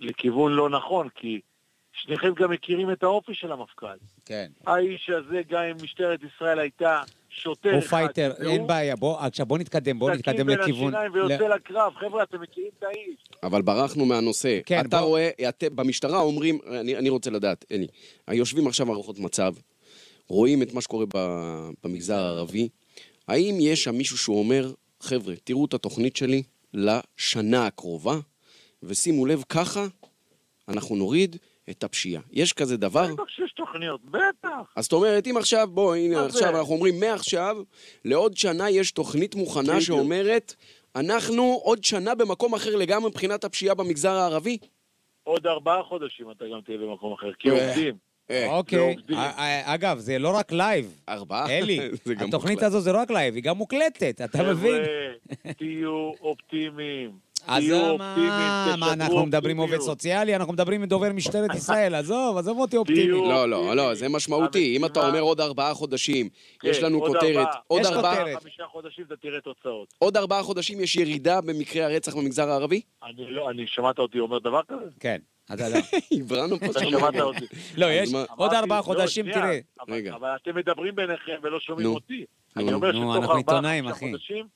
[0.00, 1.40] לכיוון לא נכון, כי
[2.02, 3.96] שניכם גם מכירים את האופי של המפכ"ל.
[4.24, 4.50] כן.
[4.66, 8.96] האיש הזה, גם אם משטרת ישראל הייתה שוטר הוא אחד, פייטר, והוא אין בעיה.
[8.96, 10.94] בוא, עכשיו בוא נתקדם, בוא נתקדם בין לכיוון...
[10.94, 11.92] השיניים ל- ויוצא לקרב.
[12.00, 13.24] חבר'ה, אתם מכירים את האיש.
[13.42, 14.58] אבל ברחנו מהנושא.
[14.66, 15.06] כן, אתה בוא.
[15.06, 17.86] רואה, את, במשטרה אומרים, אני, אני רוצה לדעת, אלי,
[18.30, 19.54] יושבים עכשיו הערכות מצב,
[20.28, 21.18] רואים את מה שקורה ב,
[21.84, 22.68] במגזר הערבי,
[23.28, 26.42] האם יש שם מישהו שהוא אומר, חבר'ה, תראו את התוכנית שלי
[26.74, 28.16] לשנה הקרובה,
[28.82, 29.86] ושימו לב, ככה
[30.68, 31.36] אנחנו נוריד
[31.70, 32.22] את הפשיעה.
[32.32, 33.06] יש כזה דבר?
[33.14, 34.72] בטח שיש תוכניות, בטח.
[34.76, 36.24] אז זאת אומרת, אם עכשיו, בוא, הנה?
[36.24, 37.56] עכשיו אנחנו אומרים, מעכשיו,
[38.04, 39.80] לעוד שנה יש תוכנית מוכנה.
[39.80, 40.54] שאומרת,
[40.96, 44.58] אנחנו עוד שנה במקום אחר לגמרי מבחינת הפשיעה במגזר הערבי?
[45.24, 47.66] עוד ארבעה חודשים אתה גם תהיה במקום אחר, כי אה.
[47.68, 47.94] עובדים.
[48.30, 48.78] אה, אוקיי.
[48.78, 49.16] ועובדים.
[49.16, 51.00] א- א- אגב, זה לא רק לייב.
[51.08, 51.50] ארבעה?
[51.58, 51.80] אלי,
[52.26, 52.62] התוכנית.
[52.62, 54.82] הזו זה לא רק לייב, היא גם מוקלטת, אתה מבין?
[54.84, 57.10] חבר'ה, תהיו אופטימיים.
[57.46, 57.64] אז
[57.98, 59.78] מה, מה, אנחנו מדברים עובד.
[59.80, 63.06] סוציאלי, אנחנו מדברים עם דובר משטרת ישראל, עזוב, עזוב אותי אופטימי.
[63.28, 64.76] לא, לא, לא, זה משמעותי.
[64.76, 66.28] אם אתה אומר עוד ארבעה חודשים,
[66.60, 67.52] כן, יש לנו עוד כותרת, ארבעה.
[67.66, 68.16] עוד יש ארבעה...
[68.16, 68.42] כותרת.
[68.42, 69.94] חמישה חודשים אתה תראה תוצאות.
[69.98, 72.80] עוד ארבעה חודשים יש ירידה במקרי הרצח במגזר הערבי?
[73.04, 74.84] אני לא, אני שמעת אותי אומר דבר כזה?
[75.00, 75.18] כן,
[75.54, 75.78] אתה לא.
[76.12, 76.90] הבראנו פה אתה שם.
[76.90, 77.44] שמעת אותי.
[77.76, 78.10] לא, יש?
[78.36, 79.58] עוד ארבעה לא, חודשים, תראה.
[79.80, 80.14] אבל- רגע.
[80.14, 81.86] אבל אתם מדברים ביניכם ולא שומעים.
[81.88, 82.24] אותי.
[82.56, 84.10] אני אומר שתוך אנחנו ארבעה, עיתונאים, חמישה אחי.
[84.10, 84.46] חודשים,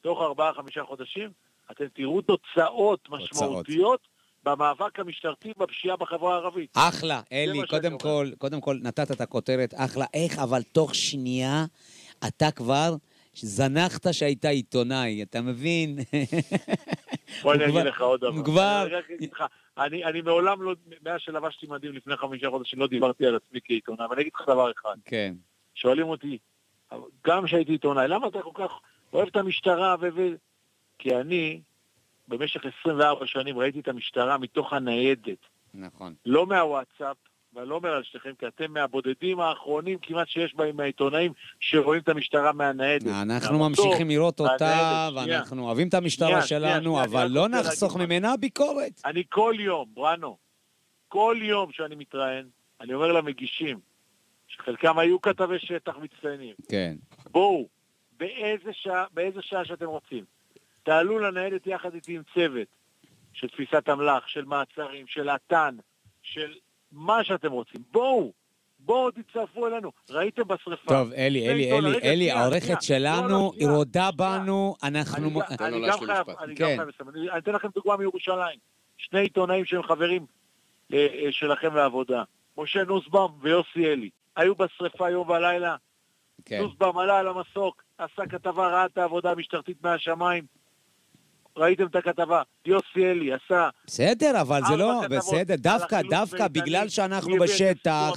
[0.00, 1.30] תוך ארבעה, חמישה חודשים,
[1.70, 4.08] אתם תראו תוצאות משמעותיות
[4.44, 6.70] במאבק המשטרתי בפשיעה בחברה הערבית.
[6.74, 7.98] אחלה, אלי, קודם.
[7.98, 10.04] כל, קודם כל נתת את הכותרת, אחלה.
[10.14, 11.64] איך, אבל תוך שנייה
[12.28, 12.94] אתה כבר
[13.34, 15.98] זנחת שהיית עיתונאי, אתה מבין?
[17.42, 18.44] בוא אני אגיד לך עוד דבר.
[18.44, 18.86] כבר-
[19.78, 24.04] אני אני מעולם לא, מאז שלבשתי מדים לפני חמישה חודשים, לא דיברתי על עצמי כעיתונאי,
[24.04, 24.96] אבל אני אגיד לך דבר אחד.
[25.04, 25.34] כן.
[25.74, 26.38] שואלים אותי,
[27.26, 28.72] גם כשהייתי עיתונאי, למה אתה כל כך
[29.12, 30.06] אוהב את המשטרה ו...
[30.98, 31.60] כי אני,
[32.28, 35.38] במשך 24 שנים ראיתי את המשטרה מתוך הניידת,
[35.74, 36.14] נכון.
[36.26, 37.16] לא מהוואטסאפ,
[37.54, 42.08] ואני לא אומר על שתיכם, כי אתם מהבודדים האחרונים כמעט שיש בהם מהעיתונאים שרואים את
[42.08, 43.06] המשטרה מהניידת.
[43.22, 45.08] אנחנו ממשיכים לראות אותה.
[45.14, 47.96] ואנחנו אוהבים את המשטרה שלנו, אבל לא נחסוך.
[47.96, 49.00] ממנה ביקורת.
[49.04, 50.36] אני כל יום, בראנו,
[51.08, 52.48] כל יום שאני מתראיין,
[52.80, 53.78] אני אומר למגישים,
[54.48, 56.96] שחלקם היו כתבי שטח מצטיינים, כן.
[57.30, 57.68] בואו,
[58.18, 60.24] באיזה שעה, באיזה שעה שאתם רוצים,
[60.88, 62.66] תעלו לניידת יחד איתי עם צוות
[63.32, 65.76] של תפיסת אמל"ח, של מעצרים, של את"ן,
[66.22, 66.54] של
[66.92, 67.80] מה שאתם רוצים.
[67.90, 68.32] בואו,
[68.78, 69.92] בואו תצטרפו אלינו.
[70.10, 70.88] ראיתם בשרפה.
[70.88, 73.00] טוב, אלי, אלי, עיתונאים- אלי, אלי, העורכת שנייה.
[73.00, 74.10] לא, שלנו, לא, היא רודה.
[74.16, 75.16] בנו, אנחנו...
[75.16, 76.30] אני, גם- לו אני גם חייב.
[76.30, 76.64] אני כן.
[76.64, 77.30] גם חייב לסיים.
[77.30, 78.58] אני אתן לכם דוגמה מירושלים.
[78.96, 80.26] שני עיתונאים שהם חברים
[80.92, 82.22] אה, אה, שלכם לעבודה.
[82.58, 84.10] משה נוסבאום ויוסי אלי.
[84.36, 85.76] היו בשרפה יום ולילה.
[86.44, 86.62] כן.
[86.62, 90.57] נוסבאום עלה על המסוק, עשה כתבה, ראה את העבודה המשטרתית מהשמיים.
[91.58, 92.42] ראיתם את הכתבה.
[92.66, 93.68] יוסי אלי עשה...
[93.86, 96.48] בסדר, אבל זה לא, בסדר, דווקא, דווקא.
[96.48, 98.12] בגלל שאנחנו הביא את בשטח.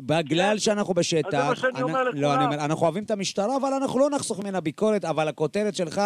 [0.00, 2.52] בגלל שאנחנו בשטח, זה מה שאני אומר אנ- לא, אני לכולם.
[2.52, 6.00] אומר, אנחנו אוהבים את המשטרה, אבל אנחנו לא נחסוך ממנה ביקורת, אבל הכותרת שלך,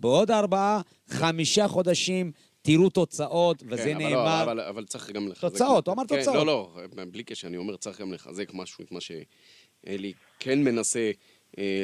[0.00, 4.42] בעוד ארבעה, חמישה חודשים, תראו תוצאות, וזה כן, אבל לא, נאמר.
[4.42, 5.40] אבל, אבל צריך גם לחזק...
[5.40, 6.36] תוצאות, הוא אמר כן, תוצאות.
[6.36, 6.70] לא, לא,
[7.12, 11.10] בלי קשר, אני אומר, צריך גם לחזק משהו, את מה שאלי כן מנסה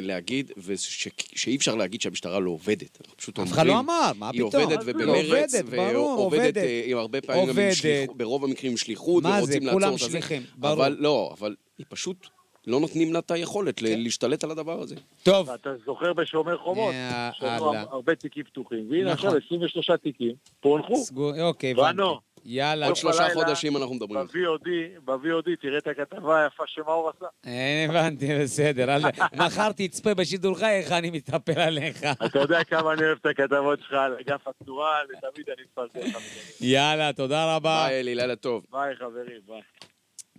[0.01, 2.97] להגיד, ושאי אפשר להגיד שהמשטרה לא עובדת.
[3.01, 3.53] אנחנו פשוט אף אומרים...
[3.53, 4.51] אחד לא אמר, מה פתאום?
[4.55, 6.57] היא ובמרץ, עובדת, ברור, ועובדת עובדת.
[6.57, 7.75] אה, עם הרבה פעמים גם עם עובדת.
[7.75, 10.05] שליחות, ברוב המקרים עם שליחות, מה זה, ורוצים לעצור כולם את זה.
[10.05, 10.73] שליחים, ברור.
[10.73, 12.27] אבל לא, אבל היא פשוט
[12.67, 13.99] לא נותנים לה את היכולת ל- כן.
[13.99, 14.95] להשתלט על הדבר הזה.
[15.23, 16.93] טוב, אתה זוכר בשומר חומות.
[17.39, 19.27] שהיו הרבה תיקים פתוחים, והנה נכון.
[19.27, 20.95] עכשיו 23 תיקים פוענחו.
[20.95, 22.01] סגור, אוקיי, הבנתי.
[22.45, 24.25] יאללה, עוד שלושה חודשים אנחנו מדברים.
[24.25, 24.67] ב-VOD,
[25.05, 27.25] ב-VOD, תראה את הכתבה היפה שמאור עשה.
[27.45, 28.97] אה, הבנתי, בסדר.
[29.35, 32.03] מחר תצפה בשידורך איך אני מתאפר עליך.
[32.25, 36.17] אתה יודע כמה אני אוהב את הכתבות שלך על אגף התנועה, ותמיד אני מפרגן לך.
[36.61, 37.85] יאללה, תודה רבה.
[37.87, 38.65] ביי אלי, לילה טוב.
[38.71, 39.61] ביי חברים, ביי.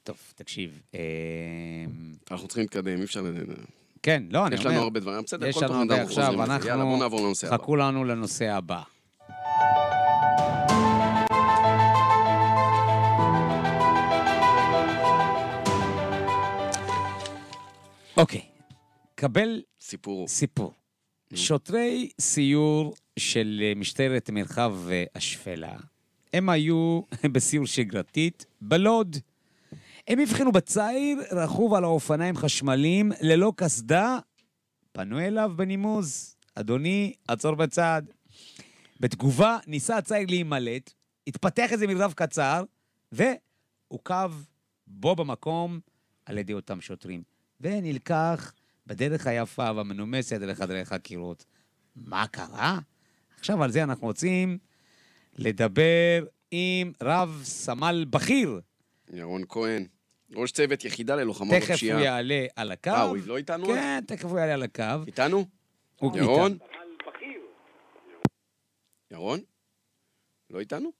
[0.04, 0.80] טוב, תקשיב.
[0.94, 1.00] אה,
[2.30, 3.20] אנחנו צריכים להתקדם, אי אפשר...
[4.02, 4.72] כן, לא, אני יש אומר...
[4.72, 5.22] לנו הרבה דברים.
[5.22, 6.68] בסדר, יש כל לנו תוכנית הרבה אנחנו עכשיו, חוזרים.
[6.68, 7.56] יאללה, בוא נעבור לנושא הבא.
[7.56, 8.82] חכו לנו לנושא הבא.
[18.22, 18.42] אוקיי,
[19.14, 20.28] קבל סיפור.
[20.28, 20.72] סיפור.
[21.34, 24.76] שוטרי סיור של משטרת מרחב
[25.14, 25.76] השפלה,
[26.32, 27.00] הם היו
[27.32, 29.16] בסיור שגרתית בלוד.
[30.08, 34.18] הם הבחינו בצעיר רכוב על האופניים חשמליים ללא קסדה,
[34.92, 38.02] פנו אליו בנימוס, אדוני, עצור בצד.
[39.00, 40.92] בתגובה ניסה הצעיר להימלט,
[41.26, 42.64] התפתח איזה מרדף קצר,
[43.12, 44.32] ועוכב
[44.86, 45.80] בו במקום
[46.26, 47.31] על ידי אותם שוטרים.
[47.62, 48.52] ונלקח
[48.86, 51.44] בדרך היפה והמנומסת לחדרי חקירות.
[51.96, 52.78] מה קרה?
[53.38, 54.58] עכשיו על זה אנחנו רוצים
[55.38, 58.60] לדבר עם רב סמל בכיר
[59.12, 59.86] ירון כהן,
[60.34, 61.98] ראש צוות יחידה ללוחמה תכף בפשיעה.
[61.98, 62.90] הוא יעלה על הקו.
[62.90, 63.66] אה, הוא לא איתנו?
[63.66, 64.84] כן, תכף הוא יעלה על הקו.
[65.06, 65.46] איתנו?
[65.96, 66.52] הוא ירון?
[66.52, 66.66] איתנו.
[69.10, 69.40] ירון?
[70.50, 70.92] לא איתנו?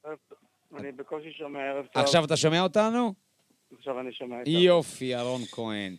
[0.77, 2.03] אני בקושי שומע ערב טוב.
[2.03, 3.15] עכשיו אתה שומע אותנו?
[3.79, 5.97] עכשיו אני שומע את יופי, ירון כהן.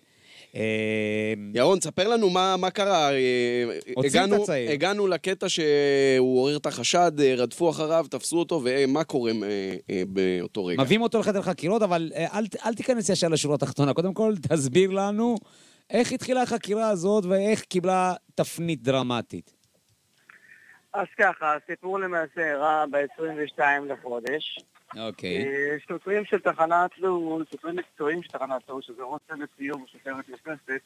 [0.55, 3.11] אה, ירון, ספר לנו מה, מה קרה.
[3.11, 3.63] אה,
[4.05, 4.45] הגענו.
[4.73, 9.31] הגענו לקטע שהוא עורר את החשד, אה, רדפו אחריו, תפסו אותו, ומה קורה
[10.07, 10.83] באותו רגע?
[10.83, 13.93] מביאים אותו לחדר חקירות, אבל אל, אל תיכנס ישר לשורה התחתונה.
[13.93, 15.35] קודם כל, תסביר לנו
[15.89, 19.53] איך התחילה החקירה הזאת ואיך קיבלה תפנית דרמטית.
[20.93, 24.59] אז ככה, הסיפור למעשה אירע ב-22 לחודש.
[24.97, 25.45] אוקיי.
[25.45, 30.29] אה, שוטרים של תחנת לאומון, שוטרים מקצועיים של תחנת לאומון, שזה ראש צוות סיור ושוטרת
[30.29, 30.81] נכנסת,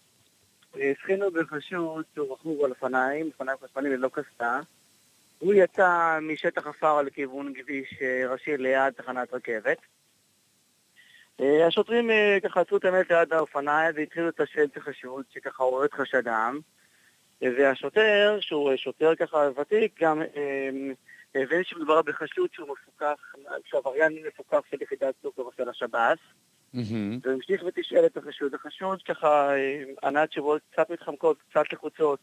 [0.78, 4.60] אה, הבחינו בחשוד שהוא רכוב על אופניים, אופניים חשמליים ללא קסדה.
[5.39, 9.78] הוא יצא משטח עפר לכיוון כביש אה, ראשי ליד תחנת רכבת.
[11.41, 16.60] אה, השוטרים אה, ככה עצרו את האמת ליד האופניים והתחילו את החשוד שככה עורר חשדם.
[17.43, 20.22] אה, והשוטר, שהוא אה, שוטר ככה ותיק, גם
[21.38, 23.34] אה, הבין שמדובר בחשוד שהוא מפוקח,
[23.65, 26.17] שהוא עבריין מפוקח של יחידת סוכר של השב"ס.
[26.73, 27.19] מהמם.
[27.23, 28.54] והמשיך ותשאל את החשוד.
[28.54, 32.19] החשוד ככה אה, ענה תשובות קצת מתחמקות, קצת לחוצות.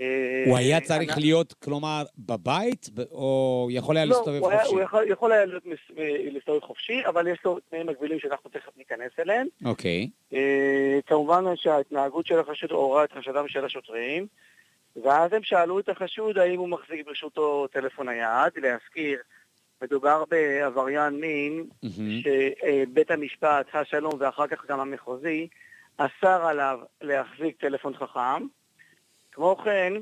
[0.00, 4.74] אה, הוא היה צריך להיות, כלומר, בבית, או יכול היה לא, להסתובב הוא חופשי?
[4.74, 8.50] הוא יכול- יכול היה להיות מס- אה, להסתובב חופשי, אבל יש לו תנאים מקבילים שאנחנו
[8.50, 9.46] תכף ניכנס אליהם.
[9.64, 10.08] אוקיי.
[10.32, 14.26] אה, כמובן שההתנהגות של החשוד עוררה את חשדם של השוטרים,
[14.96, 18.52] ואז הם שאלו את החשוד האם הוא מחזיק ברשותו טלפון נייד.
[18.56, 19.18] להזכיר,
[19.82, 21.66] מדובר בעבריין מין.
[22.22, 25.48] שבית המשפט, השלום ואחר כך גם המחוזי,
[25.96, 28.46] אסר עליו להחזיק טלפון חכם.
[29.32, 29.92] כמו כן,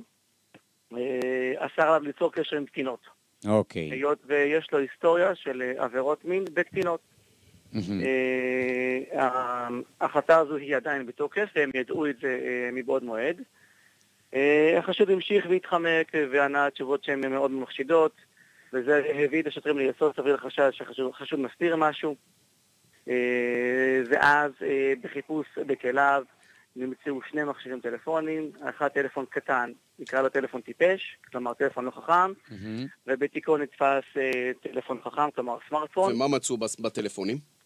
[0.96, 3.00] אה, אסר עליו ליצור קשר עם קטינות,
[3.46, 3.90] אוקיי.
[3.90, 7.00] היות ויש לו היסטוריה של אה, עבירות מין בקטינות.
[7.72, 8.00] מהמם.
[9.12, 9.68] אה,
[10.00, 12.38] ההחלטה הזו היא עדיין בתוקף, והם ידעו את זה
[12.72, 13.42] מבעוד מועד.
[14.34, 18.12] אה, החשוד המשיך והתחמק וענה תשובות שהן מאוד מחשידות,
[18.72, 22.16] וזה הביא את השוטרים ליסוד סביר לחשד שהחשוד החשוד מסתיר משהו.
[23.08, 26.22] אה, ואז אה, בחיפוש בכליו
[26.76, 32.32] נמצאו שני מכשירים טלפוניים, אחד טלפון קטן, נקרא לו טלפון טיפש, כלומר טלפון לא חכם.
[33.06, 34.04] ובתיקו נתפס
[34.62, 36.12] טלפון חכם, כלומר סמארטפון.
[36.12, 37.57] ומה מצאו בטלפונים?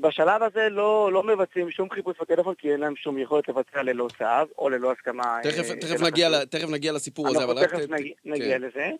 [0.00, 4.08] בשלב הזה לא, לא מבצעים שום חיפוש בטלפון כי אין להם שום יכולת לבצע ללא
[4.18, 4.24] צו
[4.58, 5.38] או ללא הסכמה.
[5.42, 6.42] תכף, אה, תכף, של נגיע, החשוד.
[6.42, 7.66] ל- תכף נגיע לסיפור הזה, אבל.
[7.66, 8.30] תכף ת- נגיע, כן.
[8.30, 8.90] נגיע לזה.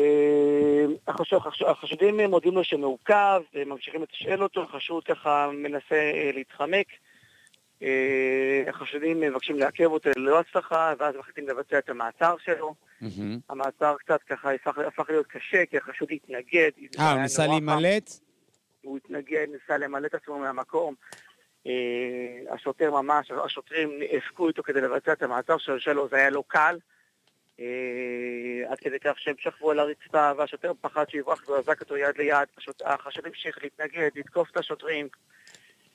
[0.00, 6.86] אה, החשוד- החשוד- החשודים מודים לו שמעוכב, ממשיכים לתשאל אותו, החשוד ככה מנסה אה, להתחמק.
[7.82, 7.88] אה,
[8.68, 12.74] החשודים מבקשים לעכב אותו ללא הצלחה, ואז מחליטים לבצע את המעצר שלו.
[13.00, 13.38] מהמם.
[13.48, 16.70] המעצר קצת ככה הפך, הפך להיות קשה, כי החשוד התנגד.
[16.98, 17.46] אה, הוא ניסה.
[17.46, 18.10] להימלט?
[18.82, 20.94] הוא התנגד, ניסה למלא את עצמו מהמקום.
[21.66, 26.78] אה, השוטר ממש, השוטרים נאבקו איתו כדי לבצע את המעצר שלו, זה היה לא קל.
[27.60, 32.48] אה, עד כדי כך שהם שכבו על הרצפה והשוטר פחד שיברח ואזק אותו יד ליד.
[32.84, 35.08] החשוד המשיך להתנגד, לתקוף את השוטרים.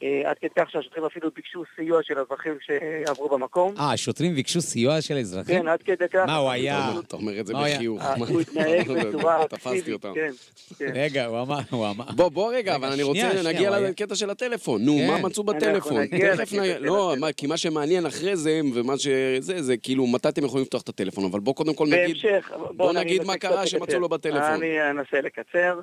[0.03, 3.73] אה, עד כדי כך שהשוטרים אפילו ביקשו סיוע של אזרחים שעברו במקום.
[3.79, 5.62] אה, השוטרים ביקשו סיוע של אזרחים?
[5.62, 6.23] כן, עד כדי כך.
[6.27, 7.75] מה, הוא היה- אתה אומר את זה מה היה?
[7.75, 8.01] בחיוך.
[8.01, 8.13] אה?
[8.15, 10.12] הוא התנהג בצורה תפסתי אקטיבית, אותם.
[10.15, 10.31] כן,
[10.77, 10.91] כן.
[10.95, 12.05] רגע, הוא אמר, הוא אמר.
[12.15, 14.86] בוא, בוא רגע, אבל אני רוצה, נגיע היה- לקטע של הטלפון.
[14.86, 15.08] נו, כן.
[15.08, 16.08] מה מצאו בטלפון?
[16.08, 20.81] תכף לא, כי מה שמעניין אחרי זה, ומה שזה, זה כאילו, מתי אתם יכולים לפתוח
[20.81, 21.99] את הטלפון, אבל בוא קודם כל נגיד...
[21.99, 23.99] בהמשך, בוא נגיד מה קרה שמצאו.
[23.99, 24.41] לו בטלפון.
[24.41, 25.79] אני אנסה לקצר.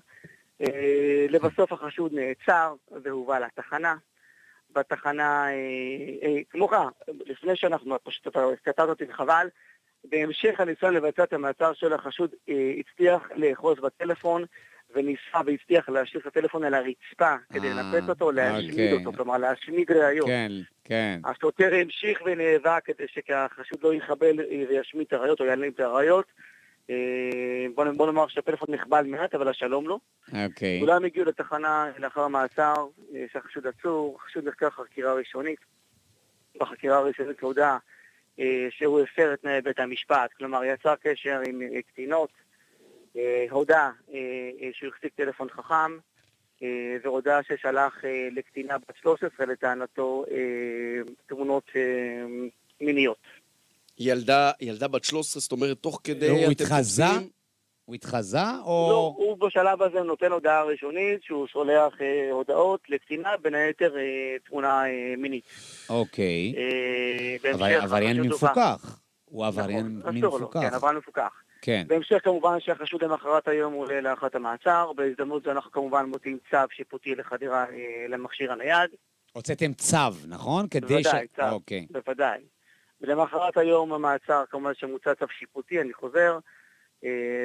[0.60, 3.94] אה, לבסוף החשוד נעצר והובא לתחנה.
[4.74, 5.52] בתחנה, אה,
[6.22, 6.82] אה, כמו כך,
[7.26, 9.48] לפני שאנחנו, פשוט אתה קטעת אותי וחבל,
[10.04, 14.44] בהמשך הניסיון לבצע את המעצר של החשוד אה, הצליח לאחוז בטלפון
[14.94, 18.92] וניסה והצליח להשאיר את הטלפון על הרצפה כדי אה, לנפץ אותו, להשמיד אוקיי.
[18.92, 20.26] אותו, כלומר להשמיד ראיות.
[20.26, 20.52] כן,
[20.84, 21.20] כן.
[21.24, 26.26] השוטר המשיך ונאבק כדי שהחשוד לא יחבל אה, וישמיד את הראיות או יעלם את הראיות.
[27.74, 29.98] בוא בוא נאמר שהטלפון נחבל מעט, אבל השלום לא.
[30.44, 30.80] אוקיי.
[30.80, 32.74] כולם הגיעו לתחנה לאחר המעצר,
[33.14, 35.58] אה, שהחשוד עצור, החשוד נחקר חקירה ראשונית.
[36.60, 37.78] בחקירה הראשונית הודה
[38.40, 42.30] אה, שהוא הפר את תנאי בית המשפט, כלומר יצר קשר עם אה, קטינות,
[43.50, 44.18] הודה אה,
[44.72, 45.98] שהוא החזיק טלפון חכם,
[47.04, 47.94] והודה ששלח
[48.32, 50.24] לקטינה בת 13 לטענתו
[51.26, 51.70] תמונות
[52.80, 53.18] מיניות.
[53.98, 56.28] ילדה, ילדה בת 13, זאת אומרת, תוך כדי...
[56.28, 57.04] לא, הוא התחזה?
[57.84, 59.14] הוא התחזה, לא, או...
[59.16, 64.84] הוא בשלב הזה נותן הודעה ראשונית שהוא שולח אה, הודעות לקטינה, בין היתר אה, תמונה
[64.84, 65.44] אה, מינית.
[65.88, 66.54] אוקיי.
[66.56, 68.20] אה, אבל עבריין.
[68.20, 68.98] מפוקח.
[69.24, 70.60] הוא עבריין נכון, לו, מפוקח.
[70.60, 71.42] כן, עבריין מפוקח.
[71.62, 71.84] כן.
[71.86, 77.14] בהמשך כמובן שהחשוד למחרת היום עולה להארכת המעצר, בהזדמנות זו אנחנו כמובן מוציאים צו שיפוטי
[77.14, 78.90] לחדירה אה, למכשיר הנייד,
[79.32, 79.96] הוצאתם צו,
[80.28, 80.68] נכון?
[80.68, 81.36] כדי בוודאי, ש...
[81.36, 81.48] צו.
[81.50, 81.86] אוקיי.
[81.90, 82.40] בוודאי.
[83.00, 86.38] ולמחרת היום המעצר כמובן שמוצא צו שיפוטי, אני חוזר,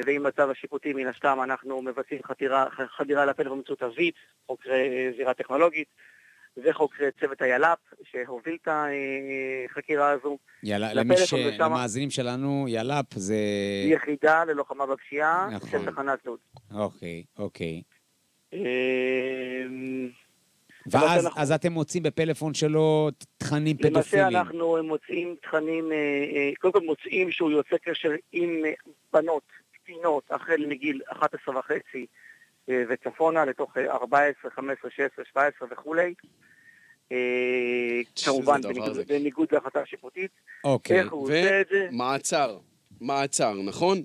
[0.05, 2.65] ועם הצו השיפוטי מן הסתם אנחנו מבצעים חדירה,
[2.97, 4.15] חדירה לפלאפון באמצעות הוויץ,
[4.47, 5.87] חוקרי אה, זירה טכנולוגית,
[6.63, 10.37] וחוקרי צוות היל"פ שהוביל את החקירה הזו.
[10.63, 11.33] יאללה, למי ש...
[11.33, 13.35] ושמה- למאזינים שלנו, יל"פ זה...
[13.91, 15.69] יחידה ללוחמה בפשיעה נכון.
[15.69, 16.39] של תחנת לוד.
[16.73, 17.81] אוקיי, אוקיי.
[20.95, 23.93] אה, ואז אנחנו- אז אתם מוצאים בפלאפון שלו תכנים פדופיליים.
[24.27, 25.97] למעשה אנחנו מוצאים תכנים, אה,
[26.35, 28.71] אה, קודם כל מוצאים שהוא יוצא קשר עם אה,
[29.13, 29.43] בנות,
[29.83, 32.05] קטינות, החל מגיל 11 וחצי
[32.89, 36.13] וצפונה, לתוך אה, 14, 15, 16, 17 וכולי.
[38.25, 38.61] כמובן
[39.07, 40.31] בניגוד- להחלטה שיפוטית.
[40.63, 41.03] אוקיי.
[41.91, 42.57] ומעצר.
[43.01, 43.97] מעצר, נכון?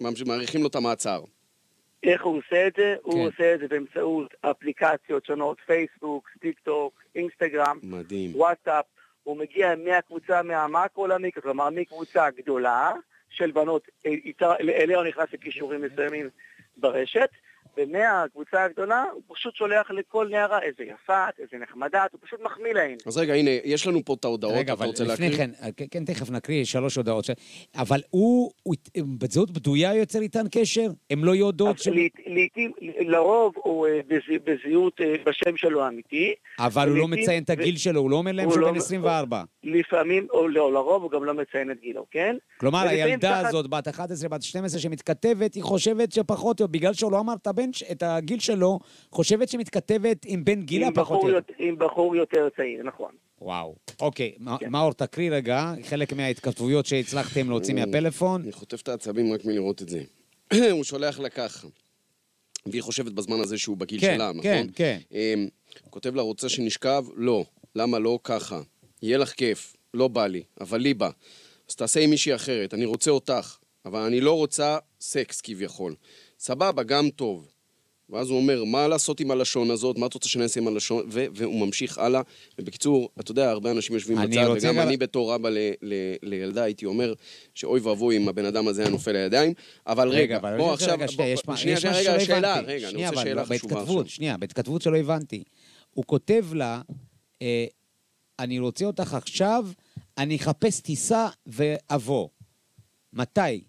[0.00, 1.20] ממש- מאריכים לו את המעצר.
[2.06, 2.96] איך הוא עושה את זה?
[3.04, 3.10] כן.
[3.10, 8.30] הוא עושה את זה באמצעות אפליקציות שונות, פייסבוק, טיק טוק, אינסטגרם, מדהים.
[8.34, 8.84] וואטסאפ,
[9.22, 12.92] הוא מגיע מהקבוצה מהמאקרו העולמי, כלומר מקבוצה גדולה
[13.30, 14.12] של בנות, אה,
[14.60, 16.28] אליה הוא נכנס לכישורים מסוימים
[16.76, 17.30] ברשת,
[17.78, 22.40] ומהקבוצה הגדולה הוא פשוט שולח לכל נערה איזה יפה, את, איזה נחמדה, את, הוא פשוט
[22.44, 22.96] מחמיא להן.
[23.06, 25.46] אז רגע, הנה, יש לנו פה את ההודעות, רגע, אתה אבל רוצה לפני להקריא?
[25.46, 27.24] כן, אה, כן, כן, תכף נקריא שלוש הודעות.
[27.24, 27.30] ש-
[27.76, 28.74] אבל הוא, הוא
[29.18, 30.86] בזהות בדויה יוצר איתן קשר?
[31.10, 31.88] הם לא יודעות ש...
[32.26, 37.50] לעיתים, לרוב הוא אה, בז- בזהות אה, בשם שלו האמיתי, אבל הוא לא מציין את
[37.50, 39.42] הגיל שלו, הוא לא אומר להם הוא שהוא לא- בן 24.
[39.64, 42.36] לפעמים, או לא, לרוב הוא גם לא מציין את גילו, כן?
[42.60, 47.20] כלומר, הילדה תחת- הזאת, בת 11, בת 12, שמתכתבת, היא חושבת שפחות, בגלל שהוא לא
[47.20, 48.78] אמר את הבן, ש- את הגיל שלו,
[49.10, 51.52] חושבת שמתכתבת עם בן גילה עם פחות או יותר.
[51.52, 53.10] יות- עם בחור יותר צעיר, נכון.
[53.40, 53.74] וואו.
[54.00, 54.70] אוקיי, כן.
[54.70, 58.42] מאור, תקריא רגע, חלק מההתכתבויות שהצלחתם להוציא הוא- מהפלאפון.
[58.42, 60.02] אני חוטף את העצבים רק מלראות את זה.
[60.70, 61.68] הוא שולח לה ככה,
[62.66, 64.42] והיא חושבת בזמן הזה שהוא בגיל כן, שלה, נכון?
[64.42, 64.98] כן, כן.
[65.90, 67.04] כותב לה, רוצה שנשכב?
[67.16, 67.44] לא.
[67.74, 68.18] למה לא?
[68.24, 68.60] ככה.
[69.02, 69.76] יהיה לך כיף.
[69.94, 71.10] לא בא לי, אבל לי בא.
[71.68, 75.94] אז תעשה עם מישהי אחרת, אני רוצה אותך, אבל אני לא רוצה סקס כביכול.
[76.38, 77.48] סבבה, גם טוב.
[78.10, 79.98] ואז הוא אומר, מה לעשות עם הלשון הזאת?
[79.98, 81.06] מה את רוצה שנעשה עם הלשון?
[81.10, 82.20] ו- והוא ממשיך הלאה.
[82.58, 86.62] ובקיצור, אתה יודע, הרבה אנשים יושבים בצד, וגם גם- אני בתור אבא ל- ל- לילדה
[86.62, 87.14] הייתי אומר
[87.54, 89.52] שאוי ואבוי אם הבן אדם הזה היה נופל לידיים.
[89.86, 90.94] אבל רגע, אבל בוא רגע, עכשיו...
[90.94, 92.60] רגע, שנייה, בוא- שנייה, שנייה, רגע, שאלה.
[92.60, 94.08] רגע, אני רוצה שאלה חשובה עכשיו.
[94.08, 95.42] שנייה, בהתכתבות שלא הבנתי.
[95.90, 96.80] הוא כותב לה,
[97.42, 97.64] אה,
[98.38, 99.66] אני רוצה אותך עכשיו,
[100.18, 102.28] אני אחפש טיסה ואבוא.
[103.12, 103.64] מתי?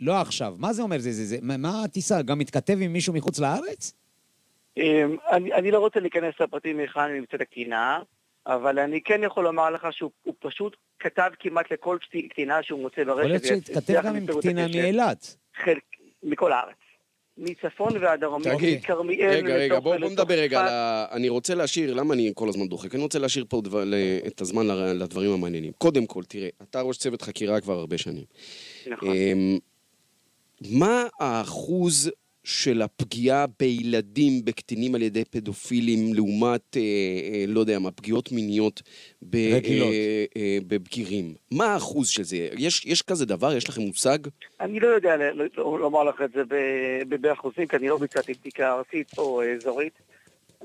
[0.00, 0.54] לא עכשיו.
[0.58, 0.98] מה זה אומר?
[0.98, 2.22] זה, זה, זה, מה- הטיסה?
[2.22, 3.92] גם מתכתב עם מישהו מחוץ לארץ?
[4.76, 8.00] אמ, אני, אני לא רוצה להיכנס לפרטים מהיכן נמצאת הקטינה,
[8.46, 12.80] אבל אני כן יכול לומר לך שהוא הוא פשוט כתב כמעט לכל קטי- קטינה שהוא
[12.80, 13.18] מוצא ברשת.
[13.18, 14.66] יכול להיות שהתכתב גם עם קטינה.
[14.68, 15.36] מאילת.
[15.64, 15.82] חלק,
[16.22, 16.74] מכל הארץ.
[17.38, 20.68] מצפון ועד תגיד, מכרמיאל רגע, רגע, לתוך- בוא, לתוך נדבר רגע על.
[20.68, 21.06] ה...
[21.12, 22.94] אני רוצה להשאיר, למה אני כל הזמן דוחק?
[22.94, 23.84] אני רוצה להשאיר פה דבר,
[24.26, 25.72] את הזמן לדברים המעניינים.
[25.78, 28.24] קודם כל, תראה, אתה ראש צוות חקירה כבר הרבה שנים.
[28.86, 29.08] נכון.
[30.60, 32.10] מה האחוז
[32.44, 38.82] של הפגיעה בילדים, בקטינים על ידי פדופילים, לעומת, אה, אה, לא יודע מה, פגיעות מיניות
[39.22, 39.88] ב, רגילות.
[39.88, 41.34] אה, אה, בבגירים?
[41.50, 42.48] מה האחוז של זה?
[42.58, 43.56] יש, יש כזה דבר?
[43.56, 44.18] יש לכם מושג?
[44.60, 46.42] אני לא יודע ל- ל- לומר לך את זה
[47.20, 49.92] באחוזים, כי אני לא ביצעתי בדיקה ארצית או אה, אזורית.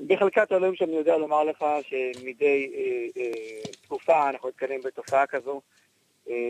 [0.06, 5.60] בחלקת אלוהים שאני יודע לומר לך שמדי אה, אה, תקופה אנחנו נתקלים בתופעה כזו, אה,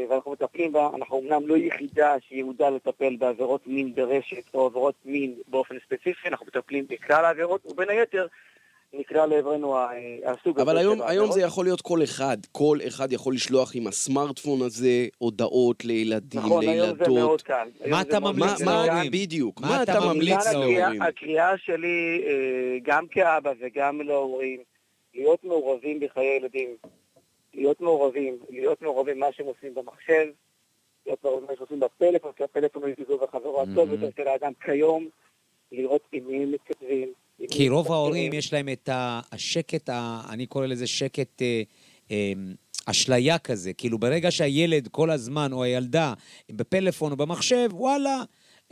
[0.08, 0.90] ואנחנו מטפלים בה.
[0.94, 6.46] אנחנו אמנם לא יחידה שיעודה לטפל בעבירות מין ברשת או עבירות מין באופן ספציפי, אנחנו
[6.46, 8.26] מטפלים בכלל העבירות, ובין היתר
[8.92, 9.88] נקרא לעברנו אה,
[10.24, 11.32] הסוג אבל הזה היום, של היום העבירות.
[11.32, 12.36] זה יכול להיות כל אחד.
[12.52, 17.08] כל אחד יכול לשלוח עם הסמארטפון הזה הודעות לילדים, נכון, היום זה לילדות.
[17.08, 17.68] מאוד קל.
[17.80, 18.64] היום מה זה אתה מאוד ממליץ קל.
[18.64, 19.10] מה, מה, להורים?
[19.10, 21.02] בדיוק, מה מה אתה אתה ממליץ ממליץ להורים?
[21.02, 24.60] הקריאה שלי, אה, גם כאבא וגם להורים,
[25.14, 26.68] להיות מעורבים בחיי ילדים.
[27.54, 30.26] להיות מעורבים, להיות מעורבים מה שהם עושים במחשב,
[31.06, 33.92] להיות מעורבים מה שהם עושים בפלאפון, כי הפלאפון הוא זיגוב החברו הטוב Mhm.
[33.92, 35.08] יותר של האדם כיום,
[35.72, 37.12] לראות עם מי הם מתכתבים.
[37.50, 37.92] כי רוב.
[37.92, 38.88] ההורים יש להם את
[39.32, 39.90] השקט,
[40.32, 41.62] אני קורא לזה שקט אה,
[42.10, 42.32] אה,
[42.86, 43.72] אשליה כזה.
[43.72, 46.14] כאילו ברגע שהילד כל הזמן, או הילדה,
[46.50, 48.16] בפלאפון או במחשב, וואלה,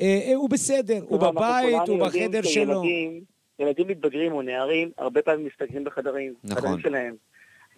[0.01, 2.83] אה, אה, הוא בסדר, הוא בבית, הוא בחדר שלו.
[3.59, 6.57] ילדים מתבגרים או נערים, הרבה פעמים מסתגרים בחדרים, נכון.
[6.57, 7.17] בחדרים שלהם.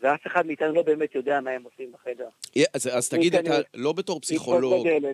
[0.03, 2.29] ואף אחד מאיתנו לא באמת יודע מה הם עושים בחדר.
[2.57, 4.87] יה, אז, אז תגיד, אני- אתה לא בתור פסיכולוג.
[4.87, 5.11] לא-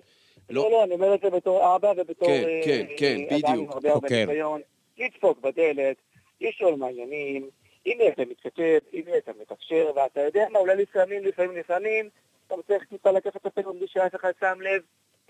[0.50, 3.46] לא, לא, אני אומר את זה בתור אבא ובתור כן, אה, כן, כן, אה, אדם
[3.48, 3.74] עם בדיוק.
[3.74, 4.24] הרבה הרבה חוקר.
[4.28, 4.60] ניסיון.
[4.98, 5.96] לדפוק בדלת,
[6.40, 7.48] לשאול מה העניינים,
[7.84, 12.08] עם מי אתה מתכתב, עם מי אתה מתקשר, ואתה יודע מה, אולי לפעמים, לפעמים, לפעמים,
[12.46, 14.82] אתה צריך טיפה לקחת את הפלאפון בלי שאף אחד שם לב,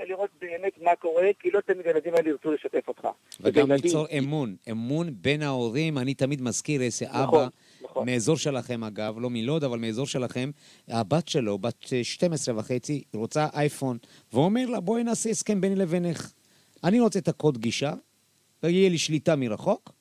[0.08, 3.08] לראות באמת מה קורה, כי לא תמיד הילדים האלה ירצו לשתף אותך.
[3.40, 5.98] וגם ליצור אמון, אמון בין ההורים.
[5.98, 7.46] אני תמיד מזכיר איזה נכון, אבא,
[7.90, 8.06] נכון.
[8.06, 10.50] מאזור שלכם אגב, לא מלוד, אבל מאזור שלכם,
[10.88, 13.98] הבת שלו, בת אה, 12 וחצי, רוצה אייפון,
[14.32, 16.32] ואומר לה, בואי נעשה הסכם ביני לבינך.
[16.84, 17.92] אני רוצה את הקוד גישה,
[18.62, 19.92] ויהיה לי שליטה מרחוק,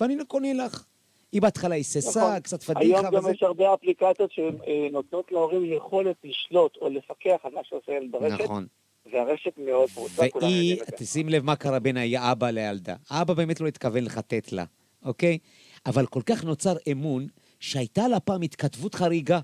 [0.00, 0.84] ואני קונה לך.
[1.32, 2.40] היא בהתחלה היססה, נכון.
[2.40, 3.30] קצת היום פדיחה גם וזה.
[3.30, 8.66] יש הרבה אפליקציות שנותנות להורים יכולת לשלוט או לפקח על מה שעושה ילד ברשת, נכון.
[9.12, 11.04] והרשת מאוד פרוצה, כולם והיא, יודעים את זה.
[11.04, 12.94] תשים לב מה קרה בין האבא לילדה.
[13.10, 14.64] האבא באמת לא התכוון לחטט לה,
[15.04, 15.38] אוקיי?
[15.86, 17.26] אבל כל כך נוצר אמון,
[17.60, 19.40] שהייתה לה פעם התכתבות חריגה,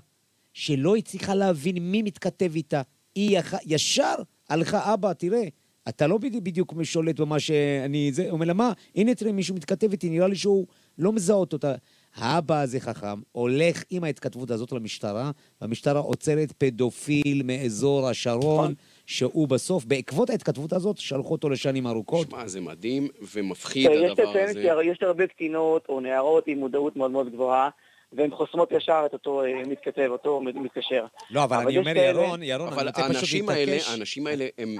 [0.53, 2.81] שלא הצליחה להבין מי מתכתב איתה.
[3.15, 3.53] היא יח...
[3.65, 4.15] ישר
[4.49, 5.43] הלכה, אבא, תראה,
[5.89, 8.11] אתה לא בדיוק, שולט במה שאני...
[8.13, 8.73] זה, אומר לה, מה?
[8.95, 10.67] הנה תראה, מישהו מתכתב איתי, נראה לי שהוא
[10.97, 11.75] לא מזהות אותה.
[12.15, 15.31] האבא הזה חכם, הולך עם ההתכתבות הזאת למשטרה,
[15.61, 18.73] והמשטרה עוצרת פדופיל מאזור השרון, נכון.
[19.05, 22.29] שהוא בסוף, בעקבות ההתכתבות הזאת, שלחו אותו לשנים ארוכות.
[22.29, 24.61] שמע, זה מדהים ומפחיד יש הדבר לציין הזה.
[24.87, 27.69] שיש הרבה קטינות או נערות עם מודעות מאוד מאוד גבוהה,
[28.17, 31.05] והן חוסמות ישר את אותו אה, מתכתב, אותו מתקשר.
[31.31, 33.71] לא, אבל אבל אני יש אומר, כאלה- ירון, ירון, אני אבל רוצה פשוט האנשים האלה,
[33.71, 33.89] להתעקש.
[33.89, 34.75] האנשים האלה, הם,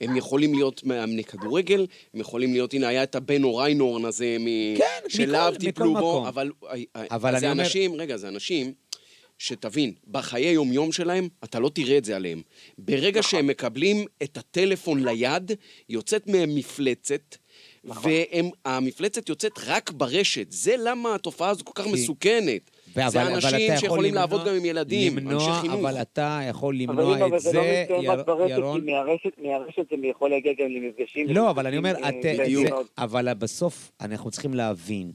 [0.00, 4.76] הם יכולים להיות מאמני כדורגל, הם יכולים להיות, הנה, היה את הבן אוריינורן הזה, מ...
[4.78, 6.28] כן, של מכל- מכל טיפלו בו.
[6.28, 6.50] אבל,
[7.10, 8.72] אבל זה אני אומר- אנשים, רגע, זה אנשים,
[9.46, 12.42] שתבין, בחיי יום-יום שלהם, אתה לא תראה את זה עליהם.
[12.78, 13.30] ברגע נכון.
[13.30, 15.52] שהם מקבלים את הטלפון ליד,
[15.88, 17.36] יוצאת מהם מפלצת.
[17.84, 18.12] נכון.
[18.66, 20.46] והמפלצת יוצאת רק ברשת.
[20.52, 22.70] זה למה התופעה הזו כל כך כי- מסוכנת.
[22.96, 25.80] ואבל- זה אבל אנשים יכול שיכולים למנוע- לעבוד גם עם ילדים, למנוע, אנשי חינוך.
[25.80, 28.80] אבל אתה יכול אבל למנוע אבל את זה לא זה, מסתיים רק יר- ברשת, ירון.
[28.80, 31.28] כי מהרשת, מהרשת זה יכול להגיע גם למפגשים.
[31.28, 32.66] לא, אבל אני אומר, את, בדיוק.
[32.68, 35.12] זה, אבל בסוף אנחנו צריכים להבין,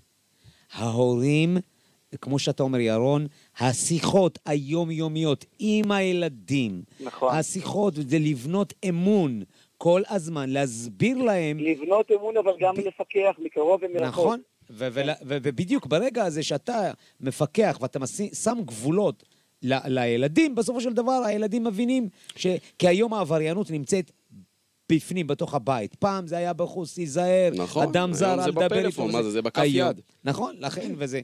[0.73, 1.57] ההורים,
[2.21, 3.27] כמו שאתה אומר, ירון,
[3.59, 7.35] השיחות היומיומיות עם הילדים, נכון.
[7.35, 9.41] השיחות זה לבנות אמון
[9.77, 14.07] כל הזמן, להסביר להם, לבנות אמון, אבל גם לפקח מקרוב ומרחוק.
[14.07, 14.41] נכון?
[14.69, 16.91] ו- ול- ו- ובדיוק ברגע הזה שאתה
[17.21, 17.99] מפקח ואתה
[18.43, 19.23] שם גבולות
[19.63, 22.47] ל- לילדים, בסופו של דבר הילדים מבינים ש...
[22.79, 24.11] כי היום העבריינות נמצאת
[24.91, 25.95] בפנים, בתוך הבית.
[25.95, 28.75] פעם זה היה בחוץ, תיזהר, נכון, אדם היום זר, זה אל תדבר איתו.
[28.79, 29.89] בפלאפון, מה זה, זה בכף היום.
[29.89, 30.01] יד.
[30.23, 31.21] נכון, לכן וזה.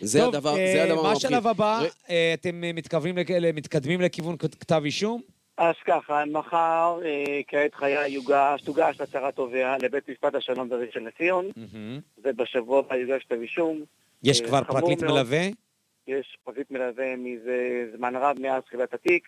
[0.00, 1.12] זה טוב, הדבר, אה, זה הדבר מה.
[1.12, 1.82] השלב הבא?
[2.10, 3.14] אה, אתם מתכוונים,
[3.54, 5.20] מתקדמים לכיוון כתב אישום?
[5.58, 11.50] אז ככה, מחר, אה, כעת חיה יוגש, תוגש הצהרת תובע לבית משפט השלום בראשון לציון,
[11.56, 12.00] מהמם.
[12.24, 13.80] ובשבוע הבא יוגש כתב אישום.
[14.22, 15.12] יש אה, כבר פרקליט מאוד.
[15.12, 15.46] מלווה?
[16.06, 19.24] יש פרקליט מלווה מזה זמן רב מאז תחילת התיק,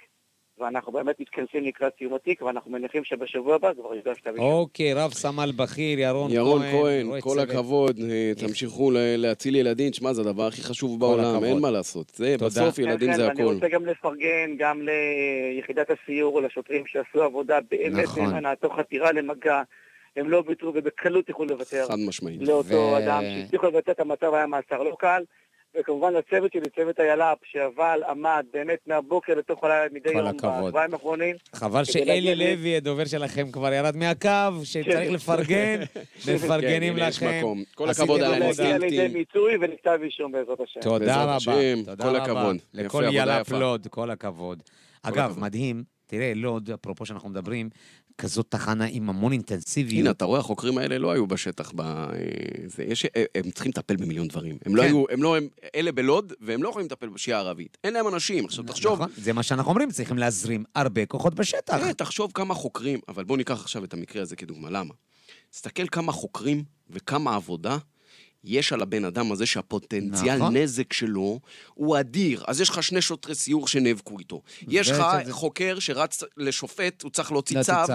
[0.61, 4.44] ואנחנו באמת מתכנסים לקראת סיום התיק, ואנחנו מניחים שבשבוע הבא כבר יוגש כתב אישום.
[4.52, 6.36] אוקיי, רב סמל בכיר, ירון כהן.
[6.36, 7.38] ירון כהן, כל.
[7.38, 11.44] הכבוד, אה, תמשיכו ל- להציל ילדים, תשמע, זה הדבר הכי חשוב בעולם.
[11.44, 12.12] אין מה לעשות.
[12.14, 12.36] זה.
[12.40, 13.54] בסוף ילדים כן, זה כן, ואני הכל.
[13.54, 14.80] רוצה גם לפרגן גם
[15.52, 18.24] ליחידת הסיור ולשוטרים שעשו עבודה באמת נכון.
[18.24, 19.62] נאמנה, תוך חתירה למגע.
[20.16, 22.42] הם לא ויתרו ובקלות יכלו לוותר חד משמעית.
[22.42, 25.22] לאותו אדם שהצליחו לבצע את המצב היה מאסר לא קל.
[25.81, 30.37] וכמובן לצוות שלי, צוות היל"פ, שאבל, עמד באמת מהבוקר לתוך הלילה מדי יום.
[30.37, 31.37] בשבועיים האחרונים.
[31.55, 35.12] חבל שאלי לוי, הדובר שלכם, כבר ירד מהקו, שצריך כן.
[35.12, 35.81] לפרגן,
[36.35, 37.43] מפרגנים כן, יש לכם.
[37.74, 38.81] כל הכבוד על האינסטינקטים.
[38.81, 40.81] לידי מיצוי ולכתב אישום בעזרת השם.
[40.81, 41.55] תודה רבה,
[41.97, 42.22] כל רבה.
[42.22, 42.57] הכבוד.
[42.74, 43.51] לכל יל"פ.
[43.51, 44.62] לוד, כל הכבוד.
[45.03, 45.39] אגב.
[45.39, 47.68] מדהים, תראה, לוד, אפרופו שאנחנו מדברים,
[48.19, 50.01] כזאת תחנה עם המון אינטנסיביות.
[50.01, 51.81] הנה, אתה רואה, החוקרים האלה לא היו בשטח ב...
[51.81, 52.14] אה,
[52.67, 54.59] זה, יש, אה, הם צריכים לטפל במיליון דברים.
[54.67, 54.89] הם לא כן.
[54.89, 57.79] היו, הם לא, הם, אלה בלוד, והם לא יכולים לטפל בפשיעה הערבית.
[57.85, 58.45] אין להם אנשים.
[58.45, 61.77] עכשיו, תחשוב, נכון, זה מה שאנחנו אומרים, צריכים להזרים הרבה כוחות בשטח.
[61.77, 64.95] תראה, תחשוב כמה חוקרים, אבל בוא ניקח עכשיו את המקרה הזה כדוגמה, למה?
[65.51, 67.79] תסתכל כמה חוקרים וכמה עבודה
[68.47, 70.57] יש על הבן אדם הזה שהפוטנציאל נכון.
[70.57, 71.40] נזק שלו
[71.74, 72.44] הוא אדיר.
[72.47, 74.42] אז יש לך שני שוטרי סיור שנאבקו איתו.
[74.68, 77.92] יש לך זה- חוקר שרץ לשופט, הוא צריך להוציא להוציא צו.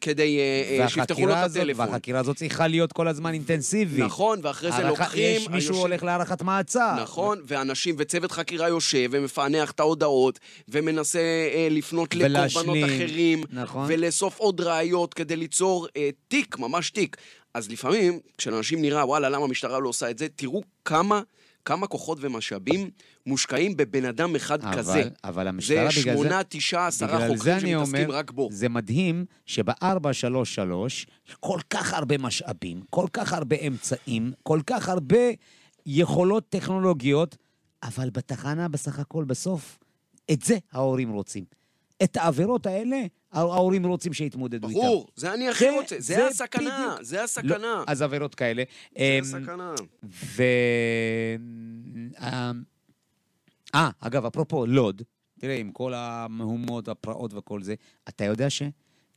[0.00, 1.88] כדי אה, אה, שיפתחו לו את הטלפון.
[1.88, 3.98] והחקירה הזאת צריכה להיות כל הזמן אינטנסיבית.
[4.04, 5.36] נכון, ואחרי זה לוקחים...
[5.36, 6.94] יש מישהו היושב- הולך להארכת מעצר.
[7.02, 10.38] נכון, ואנשים, וצוות חקירה יושב ומפענח את ההודעות,
[10.68, 11.18] ומנסה
[11.54, 12.36] אה, לפנות לקורבנות
[12.66, 13.84] ולהשלים, אחרים, נכון.
[13.88, 17.16] ולאסוף עוד ראיות כדי ליצור אה, תיק, ממש תיק.
[17.54, 21.22] אז לפעמים, כשלאנשים נראה, וואלה, למה המשטרה לא עושה את זה, תראו כמה,
[21.64, 22.90] כמה כוחות ומשאבים
[23.26, 25.02] מושקעים בבן אדם אחד אבל- כזה.
[25.24, 26.00] אבל זה המשטרה בגלל זה...
[26.02, 28.48] שמונה, תשעה, עשרה בגלל זה חוקרים אני שמתעסקים אומר, רק בו.
[28.52, 31.06] זה מדהים שב-433
[31.40, 35.18] כל כך הרבה משאבים, כל כך הרבה אמצעים, כל כך הרבה
[35.86, 37.36] יכולות טכנולוגיות,
[37.82, 39.78] אבל בתחנה בסך הכל בסוף,
[40.32, 41.44] את זה ההורים רוצים.
[42.02, 42.96] את העבירות האלה,
[43.32, 44.80] ההורים רוצים שיתמודדו איתם.
[44.80, 47.02] ברור, זה אני הכי רוצה, זה זה הסכנה, בדיוק.
[47.02, 47.84] זה לא, הסכנה.
[47.86, 48.62] אז עבירות כאלה.
[48.96, 49.74] זה אמ, הסכנה.
[50.04, 50.42] ו...
[52.20, 52.52] אה,
[53.74, 55.02] אה, אגב, אפרופו לוד,
[55.40, 57.74] תראה, עם כל המהומות, הפרעות וכל זה,
[58.08, 58.50] אתה יודע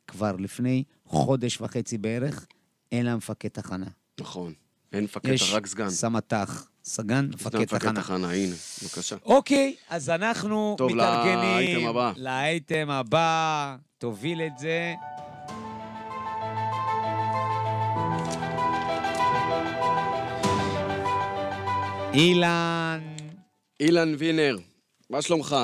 [0.07, 2.45] כבר לפני חודש וחצי בערך,
[2.91, 3.87] אין לה מפקד תחנה.
[4.19, 4.53] נכון.
[4.93, 5.89] אין מפקד, יש רק סגן.
[5.89, 8.01] סמטח, סגן, מפקד מפקד תחנה.
[8.01, 9.15] תחנה, הנה, בבקשה.
[9.25, 12.11] אוקיי, אז אנחנו טוב, מתארגנים לאייטם הבא.
[12.17, 13.75] לאייטם הבא.
[14.05, 14.93] תוביל את זה.
[22.13, 22.99] אילן,
[23.79, 24.57] אילן וינר,
[25.09, 25.55] מה שלומך?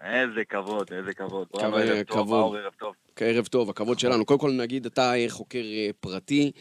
[0.00, 1.48] איזה כבוד, איזה כבוד.
[1.48, 2.94] כבוד, בראבו, ערב טוב, ערב טוב.
[3.20, 4.24] ערב טוב, הכבוד שלנו.
[4.24, 6.52] קודם כל נגיד, אתה חוקר אה, פרטי,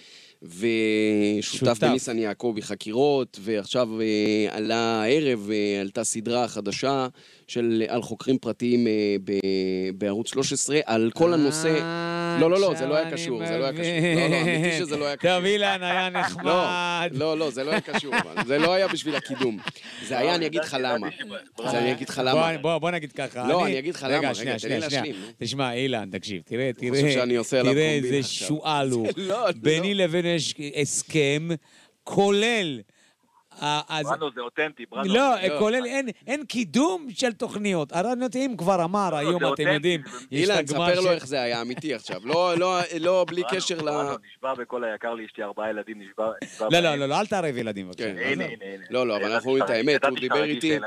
[0.43, 1.83] ושותף שותף.
[1.83, 7.07] בניסן יעקבי חקירות, ועכשיו אה, עלה הערב, אה, עלתה סדרה חדשה
[7.47, 9.39] של, על חוקרים פרטיים אה, ב-
[9.97, 11.79] בערוץ 13, על כל הנושא...
[12.39, 13.83] לא, לא, לא, זה לא היה קשור, זה לא היה קשור.
[14.15, 15.31] לא, לא, אמיתי שזה לא היה קשור.
[15.35, 17.09] טוב, אילן היה לא, נחמד.
[17.11, 19.57] לא, לא, זה לא היה קשור, אבל זה לא היה בשביל הקידום.
[20.07, 21.07] זה היה, אני אגיד לך למה.
[21.71, 22.57] זה אני אגיד לך למה.
[22.57, 23.47] בוא, נגיד ככה.
[23.47, 25.15] לא, אני אגיד לך למה, רגע, שנייה, שנייה, שנייה.
[25.37, 28.23] תשמע, אילן, תקשיב, תראה, חושב תראה, שאני עושה עליו תראה איזה.
[28.23, 29.07] שועל הוא.
[29.17, 29.51] לא, לא.
[29.55, 31.47] ביני לבין יש הסכם,
[32.03, 32.79] כולל...
[33.61, 35.13] ה- אז- ברנו זה אותנטי, ברנו.
[35.13, 35.59] לא, לא.
[35.59, 37.91] כולל, אין- אין קידום של תוכניות.
[37.91, 41.11] הרדיו אם כבר אמר, היום זה אתם אותנטי, יודעים, זה- יש את אילן, ספר לו
[41.11, 42.21] איך זה היה אמיתי עכשיו.
[42.23, 43.89] לא, לא, לא, בלי קשר ל...
[44.35, 46.31] נשבע בכל היקר לי, יש לי ארבעה ילדים, נשבע...
[46.61, 46.95] לא, לא.
[46.95, 48.03] לא, לא, אל תערב ילדים בבקשה.
[48.03, 48.17] כן.
[48.17, 48.41] הנה, עזוב.
[48.61, 48.83] הנה, הנה.
[48.89, 50.77] לא, לא, אבל אנחנו אומרים את האמת, הוא דיבר איתי.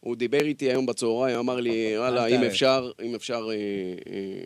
[0.00, 2.42] הוא דיבר איתי היום בצהריים, אמר לי, וואלה, אל אם.
[2.44, 3.56] אפשר, אם אפשר אה, אה,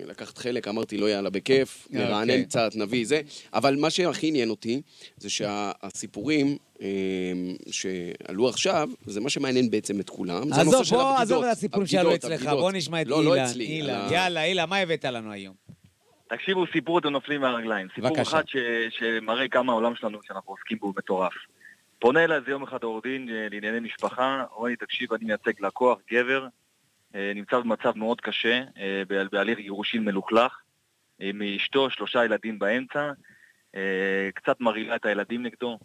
[0.06, 2.04] לקחת חלק, אמרתי לו, יאללה, בכיף, אוקיי.
[2.04, 3.20] נרענן קצת, נביא זה.
[3.54, 4.80] אבל מה שהכי עניין אותי,
[5.16, 6.54] זה שהסיפורים אה,
[7.70, 10.52] שעלו עכשיו, זה מה שמעניין בעצם את כולם.
[10.52, 11.16] עזוב, בוא.
[11.18, 12.46] עזוב את הסיפורים שעלו אצלך.
[12.46, 13.44] בוא נשמע את לא, לא אילן.
[13.46, 13.64] אצלי.
[13.64, 15.54] אילן, יאללה, אילן, מה הבאת לנו היום?
[16.28, 17.88] תקשיבו, סיפור אתם נופלים מהרגליים.
[17.94, 18.22] סיפור בבקשה.
[18.22, 18.56] אחד ש...
[18.98, 21.32] שמראה כמה העולם שלנו שאנחנו עוסקים בו מטורף.
[21.98, 25.52] פונה אליי איזה יום אחד עורך דין אה, לענייני משפחה, אומר לי, תקשיב, אני מייצג
[25.60, 26.46] לקוח, גבר,
[27.14, 30.52] אה, נמצא במצב מאוד קשה, אה, בה- בהליך גירושין מלוכלך,
[31.22, 33.10] אה, מאשתו, שלושה ילדים באמצע,
[34.34, 35.78] קצת מרעילה את הילדים נגדו,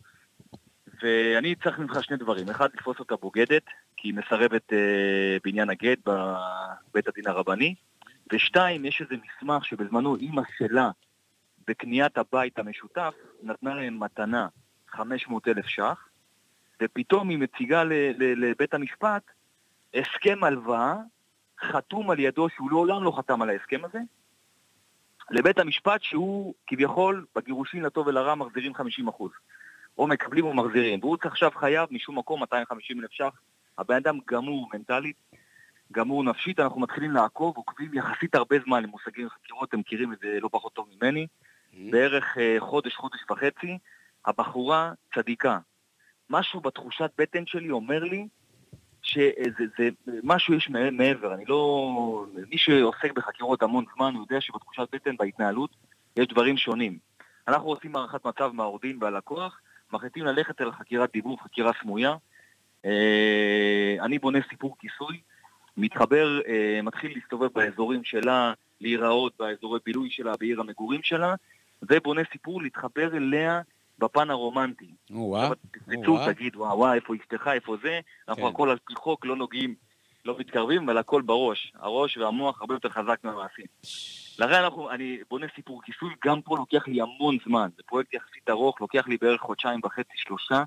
[1.04, 2.50] ואני צריך ממך שני דברים.
[2.50, 3.64] אחד, לתפוס אותה בוגדת,
[3.98, 7.76] כי היא מסרבת אה, בעניין הגט בבית הדין הרבני,
[8.34, 10.92] ושתיים, יש איזה מסמך שבזמנו אימא שלה,
[11.68, 14.48] בקניית הבית המשותף, נתנה להם מתנה
[14.88, 16.08] 500 אלף ש"ח,
[16.82, 17.84] ופתאום היא מציגה
[18.18, 19.24] לבית המשפט
[19.94, 20.96] הסכם הלוואה
[21.62, 24.00] חתום על ידו, שהוא לעולם לא חתם על ההסכם הזה,
[25.32, 28.80] לבית המשפט שהוא כביכול בגירושין לטוב ולרע מחזירים 50%.
[30.00, 33.42] או מקבלים או מחזירים, והוא עכשיו חייב משום מקום 250 אלף ש"ח.
[33.78, 35.16] הבן אדם גמור מנטלית,
[35.92, 38.84] גמור נפשית, אנחנו מתחילים לעקוב, עוקבים יחסית הרבה זמן.
[38.84, 41.28] למושגים חקירות, אתם מכירים את זה לא פחות טוב ממני,
[41.92, 43.78] בערך אה, חודש, חודש וחצי,
[44.26, 45.60] הבחורה צדיקה.
[46.30, 48.28] משהו בתחושת בטן שלי אומר לי
[49.02, 49.90] שזה זה,
[50.24, 52.26] משהו יש מע- מעבר, אני לא...
[52.50, 55.76] מי שעוסק בחקירות המון זמן, הוא יודע שבתחושת בטן, בהתנהלות,
[56.18, 56.98] יש דברים שונים.
[57.48, 59.60] אנחנו עושים הערכת מצב מהעורך והלקוח,
[59.94, 62.16] מחליטים ללכת אל חקירת דיבוב, חקירה סמויה.
[62.86, 65.20] אה, אני בונה סיפור כיסוי,
[65.78, 71.36] מתחבר, אה, מתחיל להסתובב באזורים שלה, להיראות באזורי בילוי שלה, בעיר המגורים שלה,
[71.82, 73.62] ובונה סיפור להתחבר אליה
[74.00, 74.94] בפן הרומנטי.
[75.12, 75.50] או-אה.
[76.34, 78.50] תגיד, וואו, וואו, איפה אשתך, איפה זה, אנחנו כן.
[78.50, 79.76] הכל על פי חוק, לא נוגעים,
[80.26, 81.74] לא מתקרבים, אבל הכל בראש.
[81.76, 83.66] הראש והמוח הרבה יותר חזק מהמעשים.
[84.40, 88.50] לכן אנחנו, אני בונה סיפור כיסוי, גם פה לוקח לי המון זמן, זה פרויקט יחסית
[88.50, 90.64] ארוך, לוקח לי בערך חודשיים וחצי, שלושה,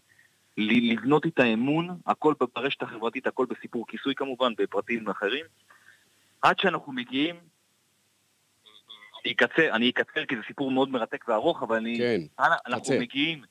[0.58, 5.44] לבנות את האמון, הכל ברשת החברתית, הכל בסיפור כיסוי כמובן, בפרטים אחרים,
[6.42, 7.36] עד שאנחנו מגיעים,
[9.24, 11.98] אני אקצר, אני אקצר כי זה סיפור מאוד מרתק וארוך, אבל אני...
[11.98, 12.20] כן,
[12.66, 12.94] אנחנו.
[13.00, 13.42] מגיעים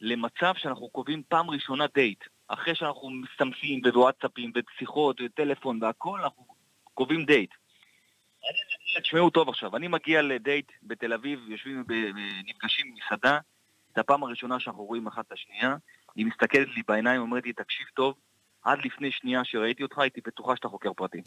[0.00, 2.24] למצב שאנחנו קובעים פעם ראשונה דייט.
[2.54, 6.46] אחרי שאנחנו מסתמסים בוואטסאפים ובשיחות וטלפון והכל, אנחנו
[6.94, 7.50] קובעים דייט.
[9.02, 13.38] תשמעו טוב עכשיו, אני מגיע לדייט בתל אביב, יושבים, ב- ב- נפגשים במסעדה,
[13.92, 15.76] את הפעם הראשונה שאנחנו רואים אחת את השנייה,
[16.16, 18.14] היא מסתכלת לי בעיניים, אומרת לי, תקשיב טוב,
[18.62, 21.22] עד לפני שנייה שראיתי אותך, הייתי בטוחה שאתה חוקר פרטי.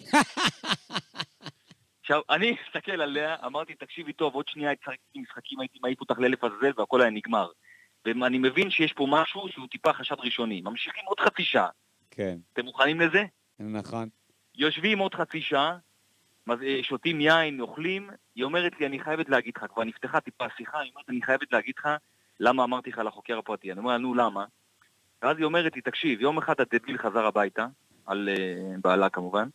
[2.01, 6.19] עכשיו, אני מסתכל עליה, אמרתי, תקשיבי טוב, עוד שנייה הייתי משחק משחקים, הייתי מעיף אותך
[6.19, 7.47] לאלף עזאזל והכל היה נגמר.
[8.21, 10.61] ואני מבין שיש פה משהו שהוא טיפה חשד ראשוני.
[10.61, 11.69] ממשיכים עוד חצי שעה.
[12.11, 13.23] כן, אתם מוכנים לזה?
[13.59, 14.09] נכון.
[14.55, 15.77] יושבים עוד חצי שעה,
[16.49, 20.79] אה, שותים יין, אוכלים, היא אומרת לי, אני חייבת להגיד לך, כבר נפתחה טיפה השיחה,
[20.79, 21.89] היא אומרת, אני חייבת להגיד לך
[22.39, 23.71] למה אמרתי לך על החוקר הפרטי.
[23.71, 24.45] אני אומר נו, למה?
[25.21, 27.67] ואז היא אומרת לי, תקשיב, יום אחד הדביל חזר הביתה,
[28.05, 29.47] על uh, בעלה כמובן,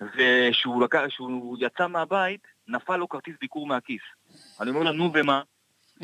[0.00, 1.00] וכשהוא לקח,
[1.58, 4.02] יצא מהבית, נפל לו כרטיס ביקור מהכיס.
[4.60, 5.42] אני אומר לה, נו, ומה?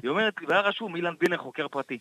[0.03, 1.99] היא אומרת לי, והיה רשום אילן וינר חוקר פרטי.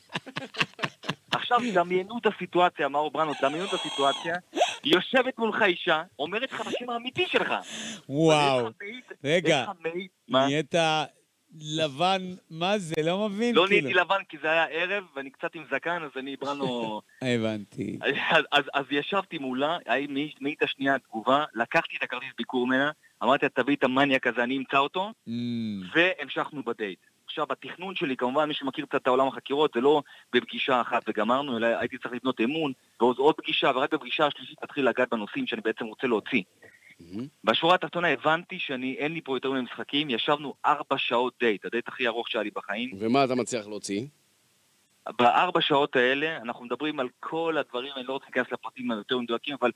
[1.32, 4.36] עכשיו, דמיינו את הסיטואציה, מאור בראנו, דמיינו את הסיטואציה
[4.84, 7.54] יושבת מולך אישה, אומרת לך השם האמיתי שלך.
[8.10, 8.70] וואו.
[9.24, 9.66] רגע?
[10.30, 10.76] נהיית
[11.62, 12.96] לבן, מה זה?
[13.04, 13.56] לא מבין.
[13.56, 13.82] לא כאילו.
[13.82, 17.02] נהייתי לבן כי זה היה ערב, ואני קצת עם זקן, אז אני בראנו...
[17.22, 18.00] הבנתי.
[18.74, 19.78] אז, ישבתי מולה,
[20.42, 22.92] מאית השנייה תגובה, לקחתי את הכרטיס ביקור ממנה,
[23.24, 25.32] אמרתי לה, תביא את המניאק הזה, אני אמצא אותו, Mm,
[25.96, 27.00] והמשכנו בדייט.
[27.28, 30.02] עכשיו, בתכנון שלי, כמובן, מי שמכיר קצת את העולם החקירות, זה לא
[30.34, 34.90] בפגישה אחת וגמרנו, אלא הייתי צריך לבנות אמון, ועוד עוד פגישה, ורק בפגישה השלישית תתחיל
[34.90, 36.42] לגעת בנושאים שאני בעצם רוצה להוציא.
[37.00, 37.28] מהמם.
[37.44, 41.88] בשורה התחתונה הבנתי שאני, אין לי פה יותר מיני משחקים, ישבנו ארבע שעות דייט, הדייט
[41.88, 42.92] הכי ארוך שהיה לי בחיים.
[43.00, 44.06] ומה אתה מצליח להוציא?
[45.18, 49.56] בארבע שעות האלה אנחנו מדברים על כל הדברים, אני לא רוצה להיכנס לפרטים היותר מדויקים,
[49.62, 49.72] אבל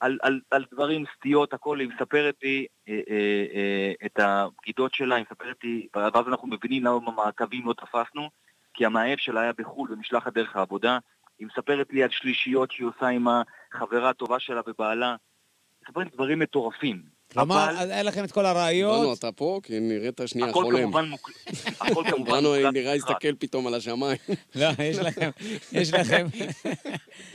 [0.00, 5.14] על, על, על דברים, סטיות, הכל, היא מספרת לי אה, אה, אה, את הבגידות שלה,
[5.16, 8.30] היא מספרת לי, ואז אנחנו מבינים למה במעקבים לא תפסנו,
[8.74, 10.98] כי המאהב שלה היה בחו"ל במשלחת דרך העבודה,
[11.38, 16.10] היא מספרת לי על שלישיות שהיא עושה עם החברה הטובה שלה ובעלה, היא מספרת לי
[16.14, 17.16] דברים מטורפים.
[17.32, 19.18] כלומר, אבל אז היה לכם את כל הראיות.
[19.18, 19.60] אתה פה?
[19.62, 20.82] כי נראית שנייה הכל חולם.
[20.82, 21.36] כמובן מוקלט.
[21.80, 22.94] הכל כמובן מוקלט נראה.
[22.94, 24.18] הסתכל פתאום על השמיים.
[24.54, 25.30] לא, יש לכם,
[25.72, 26.26] יש לכם,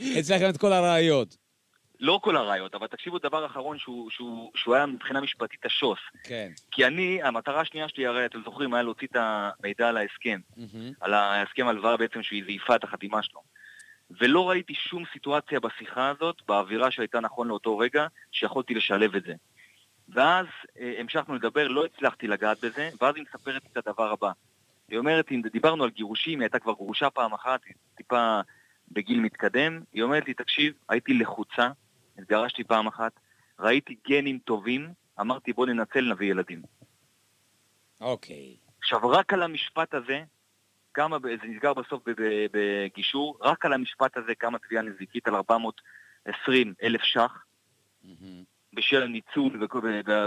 [0.00, 1.41] יש לכם את כל הראיות.
[2.02, 5.98] לא כל הראיות, אבל תקשיבו דבר אחרון שהוא, שהוא, שהוא היה מבחינה משפטית השוס.
[6.24, 6.50] כן.
[6.70, 10.40] כי אני, המטרה השנייה שלי, הרי אתם זוכרים, היה להוציא את המידע על ההסכם.
[10.56, 10.92] מהמם.
[11.00, 13.40] על ההסכם הלוואה בעצם שהיא זייפה את החתימה שלו.
[14.20, 19.34] ולא ראיתי שום סיטואציה בשיחה הזאת, באווירה שהייתה נכון לאותו רגע, שיכולתי לשלב את זה.
[20.08, 20.46] ואז
[20.80, 24.30] אה, המשכנו לדבר, לא הצלחתי לגעת בזה, ואז היא מספרת את הדבר הבא.
[24.88, 28.40] היא אומרת, אם דיברנו על גירושים, היא הייתה כבר גרושה פעם אחת, היא טיפה
[28.90, 31.68] בגיל מתקדם, היא אומרת לי, תקשיב, הייתי לחוצה,
[32.18, 33.12] התגרשתי פעם אחת,
[33.58, 34.88] ראיתי גנים טובים,
[35.20, 36.62] אמרתי בוא ננצל, נביא ילדים.
[38.00, 38.56] אוקיי.
[38.78, 40.22] עכשיו, רק על המשפט הזה,
[40.94, 42.02] כמה, זה נסגר בסוף
[42.52, 47.44] בגישור, רק על המשפט הזה קמה תביעה נזיקית על 420 אלף ש"ח,
[48.04, 48.42] מהמם.
[48.74, 49.68] בשל הניצול,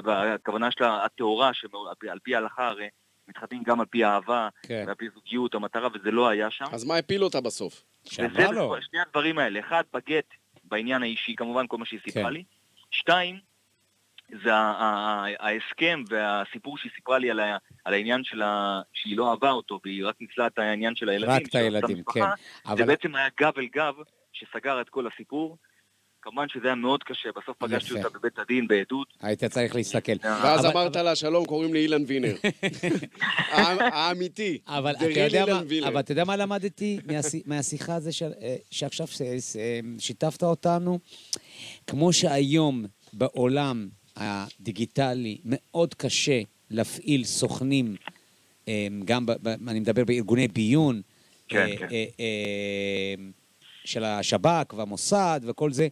[0.03, 2.89] והכוונה שלה הטהורה, שעל פי ההלכה הרי
[3.27, 4.83] מתחתנים גם על פי אהבה, כן.
[4.87, 6.65] ועל פי זוגיות, המטרה, וזה לא היה שם.
[6.71, 7.83] אז מה הפיל אותה בסוף?
[8.05, 8.27] וזה.
[8.27, 10.25] בכל- שני הדברים האלה, אחד, בגט,
[10.65, 12.33] בעניין האישי, כמובן כל מה שהיא סיפרה כן.
[12.33, 12.43] לי.
[12.91, 13.39] שתיים,
[14.43, 14.53] זה
[15.39, 20.05] ההסכם והסיפור שהיא סיפרה לי על, ה- על העניין שלה, שהיא לא אהבה אותו, והיא
[20.05, 21.29] רק ניצלה את העניין של הילדים.
[21.35, 22.03] רק את הילדים.
[22.13, 22.19] כן.
[22.19, 23.95] זה אבל בעצם היה גב אל גב
[24.33, 25.57] שסגר את כל הסיפור.
[26.25, 27.93] כמובן שזה היה מאוד קשה, בסוף פגשתי.
[27.97, 29.07] אותה בבית הדין בעדות.
[29.21, 30.11] היית צריך להסתכל.
[30.23, 32.35] ואז אבל- אמרת לה, שלום, קוראים לי אילן וינר.
[33.51, 34.57] הא- האמיתי.
[34.67, 35.87] אבל אתה יודע מה, אילן וינר.
[35.87, 38.09] אבל אתה יודע מה למדתי מהשי- מהשיחה הזו
[38.41, 39.55] אה, שעכשיו ש- ש-
[39.99, 40.99] שיתפת אותנו?
[41.87, 47.95] כמו שהיום בעולם הדיגיטלי מאוד קשה להפעיל סוכנים,
[48.67, 49.25] אה, גם,
[49.67, 51.01] אני מדבר בארגוני ביון,
[51.47, 51.95] כן, אה, כן.
[53.85, 55.87] של השב"כ והמוסד וכל זה,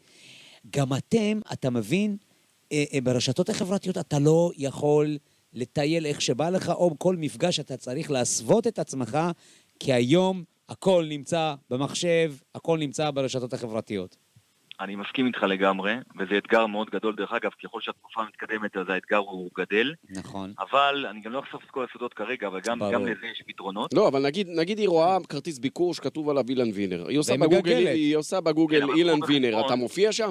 [0.69, 2.17] גם אתם, אתה מבין,
[2.71, 5.17] אה, אה, ברשתות החברתיות אתה לא יכול
[5.53, 9.17] לטייל איך שבא לך, או כל מפגש אתה צריך להסוות את עצמך,
[9.79, 14.17] כי היום הכל נמצא במחשב, הכל נמצא ברשתות החברתיות.
[14.79, 19.17] אני מסכים איתך לגמרי, וזה אתגר מאוד גדול דרך אגב, ככל שהתקופה מתקדמת אז האתגר
[19.17, 20.53] הוא גדל, נכון.
[20.59, 22.79] אבל אני גם לא אחשוף את כל הסודות כרגע, אבל גם.
[22.93, 23.93] גם לזה יש פתרונות.
[23.93, 27.07] לא, אבל נגיד, נגיד היא רואה כרטיס ביקור שכתוב עליו אילן וינר.
[27.07, 27.87] היא עושה בגוגל.
[27.87, 29.65] היא עושה בגוגל כן, אילן וינר.
[29.65, 30.29] אתה מופיע שם?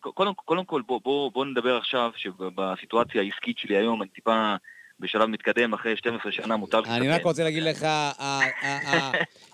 [0.00, 4.54] קודם, קודם כל בוא, בוא, בוא נדבר עכשיו שבסיטואציה העסקית שלי היום אני טיפה
[5.00, 7.08] בשלב מתקדם, אחרי 12 שנה מותר לי אני.
[7.08, 7.86] רק רוצה להגיד לך,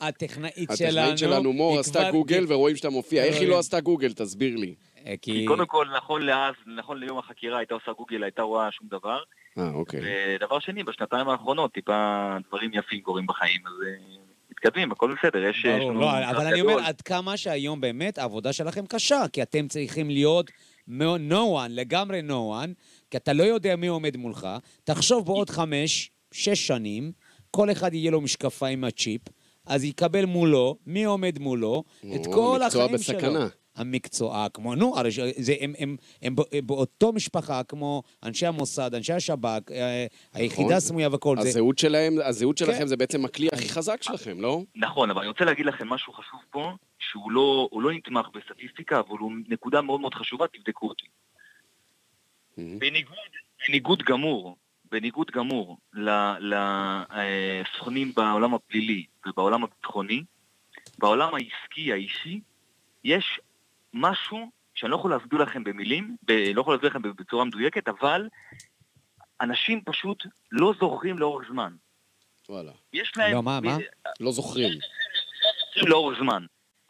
[0.00, 0.90] הטכנאית שלנו...
[0.90, 3.24] הטכנאית שלנו מור עשתה גוגל ורואים שאתה מופיע.
[3.24, 3.48] איך היא.
[3.48, 4.12] לא עשתה גוגל?
[4.12, 4.74] תסביר לי.
[5.06, 5.44] אה, כי.
[5.46, 9.18] קודם כל, נכון לאז, נכון ליום החקירה, הייתה עושה גוגל, הייתה רואה שום דבר.
[9.58, 10.00] אה, אוקיי.
[10.36, 14.16] ודבר שני, בשנתיים האחרונות טיפה דברים יפים קורים בחיים, אז אה,
[14.50, 15.66] מתקדמים, הכל בסדר, יש...
[15.66, 16.60] ברור, לא, אבל אני.
[16.60, 20.50] אומר, עד כמה שהיום באמת העבודה שלכם קשה, כי אתם צריכים להיות
[21.30, 22.70] no one, לגמרי no one,
[23.10, 24.48] כי אתה לא יודע מי עומד מולך.
[24.84, 27.12] תחשוב בעוד חמש, שש שנים,
[27.50, 29.20] כל אחד יהיה לו משקפיים מהצ'יפ,
[29.66, 31.84] אז יקבל מולו, מי עומד מולו,
[32.14, 33.16] את כל החיים שלו.
[33.18, 33.46] בסכנה.
[33.76, 39.12] המקצוע, כמו, נו, הרי זה, הם, הם, הם, בא- באותו משפחה כמו אנשי המוסד, אנשי
[39.12, 41.48] השב"כ, אה, היחידה הסמויה וכל זה.
[41.48, 42.64] הזהות שלהם, הזהות כן.
[42.64, 44.62] שלכם זה בעצם הכלי הכי חזק שלכם, לא?
[44.76, 48.98] נכון, אבל אני רוצה להגיד לכם משהו חשוב פה, שהוא לא, הוא לא נתמך בסטטיסטיקה,
[48.98, 51.06] אבל הוא נקודה מאוד מאוד חשובה, תבדקו אותי.
[52.60, 52.78] Mhm.
[52.78, 53.16] בניגוד,
[53.68, 54.56] בניגוד גמור,
[54.90, 55.78] בניגוד גמור
[56.40, 60.22] לסוכנים בעולם הפלילי ובעולם הביטחוני,
[60.98, 62.40] בעולם העסקי, האישי,
[63.04, 63.40] יש
[63.94, 68.28] משהו שאני לא יכול להסביר לכם במילים, ב, לא יכול להסביר לכם בצורה מדויקת, אבל
[69.40, 71.72] אנשים פשוט לא זוכרים לאורך זמן.
[72.48, 72.72] וואלה.
[72.92, 73.32] יש להם...
[73.32, 73.76] לא, מה, מה?
[74.20, 74.72] לא זוכרים.
[74.72, 76.44] זוכרים לאורך זמן.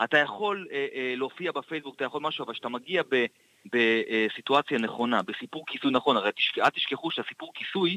[0.04, 3.24] אתה יכול אה, אה, להופיע בפייסבוק, אתה יכול משהו, אבל כשאתה מגיע ב,
[3.66, 6.58] בסיטואציה נכונה, בסיפור כיסוי נכון, הרי תשכ...
[6.58, 7.96] אל תשכחו שהסיפור כיסוי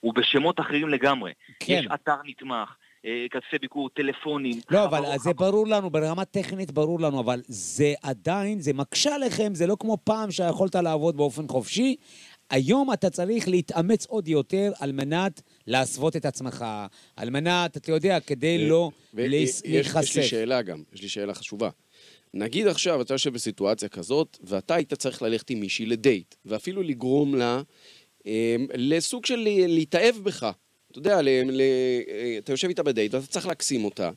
[0.00, 1.32] הוא בשמות אחרים לגמרי.
[1.60, 1.72] כן.
[1.72, 2.68] יש אתר נתמך,
[3.06, 4.60] אה, כרטיסי ביקור, טלפונים.
[4.70, 9.54] לא, אבל זה ברור לנו, ברמה טכנית ברור לנו, אבל זה עדיין, זה מקשה עליכם,
[9.54, 11.96] זה לא כמו פעם שיכולת לעבוד באופן חופשי.
[12.50, 16.64] היום אתה צריך להתאמץ עוד יותר על מנת להסוות את עצמך,
[17.16, 20.22] על מנת, אתה יודע, כדי לא ויש- להיס- יש לי להיחשף.
[20.22, 21.68] שאלה גם, יש לי שאלה חשובה.
[22.34, 27.34] נגיד עכשיו אתה יושב בסיטואציה כזאת, ואתה היית צריך ללכת עם מישהי לדייט, ואפילו לגרום
[27.34, 27.62] לה
[28.26, 30.46] אה, לסוג של ל- להתאהב בך.
[30.90, 34.10] אתה יודע, ל, ל, אה, אתה יושב איתה בדייט ואתה צריך להקסים אותה.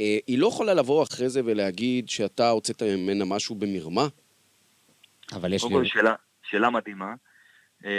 [0.00, 4.06] אה, היא לא יכולה לבוא אחרי זה ולהגיד שאתה הוצאת ממנה משהו במרמה?
[5.32, 5.88] אבל יש קודם כל, לי...
[5.88, 7.14] שאלה, שאלה מדהימה.
[7.84, 7.90] אה,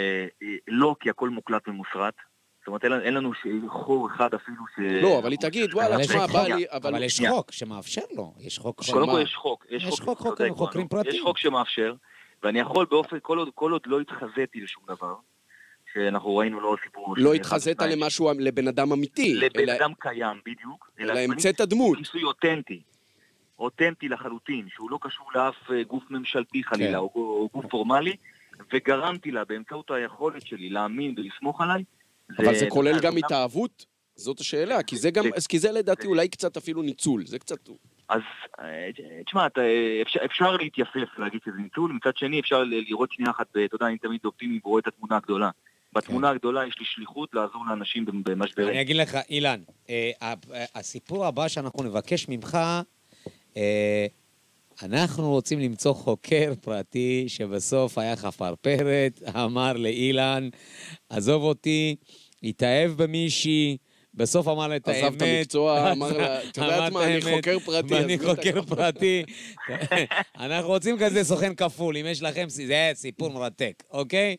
[0.42, 2.14] אה, לא, כי הכל מוקלט ומוסרט.
[2.64, 3.32] זאת אומרת, אין, לנו- אין לנו
[3.68, 4.78] חור אחד אפילו ש...
[5.02, 7.32] לא, אבל היא תגיד, וואלה, אבל יש תשמע, בא לי, אבל יש שנייה.
[7.32, 8.82] חוק שמאפשר לו, יש חוק...
[8.92, 9.06] קודם?
[9.06, 9.66] כל יש חוק.
[9.70, 10.88] יש חוק, חוק, חוק, צודק, חוקרים.
[10.88, 11.14] פרטיים.
[11.14, 11.94] יש חוק שמאפשר,
[12.42, 15.14] ואני יכול באופן, כל עוד, כל עוד לא התחזיתי לשום דבר,
[15.92, 17.14] שאנחנו ראינו לא סיפור...
[17.18, 19.34] לא התחזית למשהו, לבן אדם אמיתי.
[19.34, 20.90] לבן אדם קיים, בדיוק.
[21.00, 21.98] אלא המצאת דמות.
[21.98, 22.80] כיסוי אותנטי.
[23.58, 26.96] אותנטי לחלוטין, שהוא לא קשור לאף אה, גוף ממשלתי חלילה, כן.
[26.96, 28.16] או, או גוף פורמלי,
[28.72, 31.84] וגרמתי לה באמצעות היכולת שלי להאמין ולסמוך עליי.
[32.38, 33.86] אבל זה כולל גם התאהבות?
[34.16, 37.68] זאת השאלה, כי זה גם, כי זה לדעתי אולי קצת אפילו ניצול, זה קצת...
[38.08, 38.20] אז
[38.60, 38.90] אה,
[39.26, 43.74] תשמע, אה, אפשר, להתייפף להגיד שזה ניצול, מצד שני אפשר לראות שנייה אחת, ב- אתה
[43.76, 45.50] יודע, אני תמיד אופטימי ורואה את התמונה הגדולה.
[45.92, 48.68] בתמונה הגדולה יש לי שליחות לעזור לאנשים במ- במשברים.
[48.68, 49.60] אני אגיד לך, אילן,
[49.90, 50.34] אה, אה,
[50.74, 52.58] הסיפור הבא שאנחנו נבקש ממך,
[53.56, 54.06] אה,
[54.82, 60.48] אנחנו רוצים למצוא חוקר פרטי שבסוף היה חפרפרת, אמר לאילן,
[61.08, 61.96] עזוב אותי,
[62.42, 63.76] התאהב במישהי,
[64.14, 65.04] בסוף אמר לה את האמת.
[65.04, 69.24] עזב את המקצוע, אמר לה, "את יודעת מה, אני חוקר פרטי, את חוקר החפר." פרטי.
[70.44, 74.36] אנחנו רוצים כזה סוכן כפול, אם יש לכם, זה סיפור מרתק, אוקיי?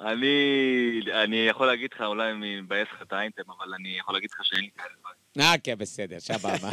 [0.00, 4.30] אני, אני יכול להגיד לך, אולי אני מבאס לך את האייטם, אבל אני יכול להגיד
[4.32, 5.50] לך שאין לי כאלה דברים.
[5.50, 6.70] אה, כן, בסדר, סבבה.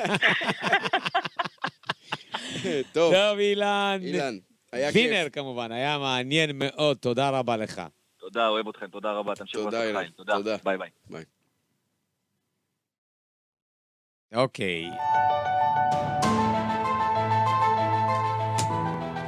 [2.94, 4.00] טוב, טוב, אילן.
[4.02, 4.38] אילן,
[4.72, 5.34] היה וינר כיף.
[5.34, 7.82] כמובן, היה מעניין מאוד, תודה רבה לך.
[8.20, 10.12] תודה, אוהב אתכם, תודה רבה, תמשיכו תודה, לעשות חיים.
[10.12, 10.58] תודה, תודה.
[10.64, 11.24] ביי ביי.
[14.34, 14.86] אוקיי.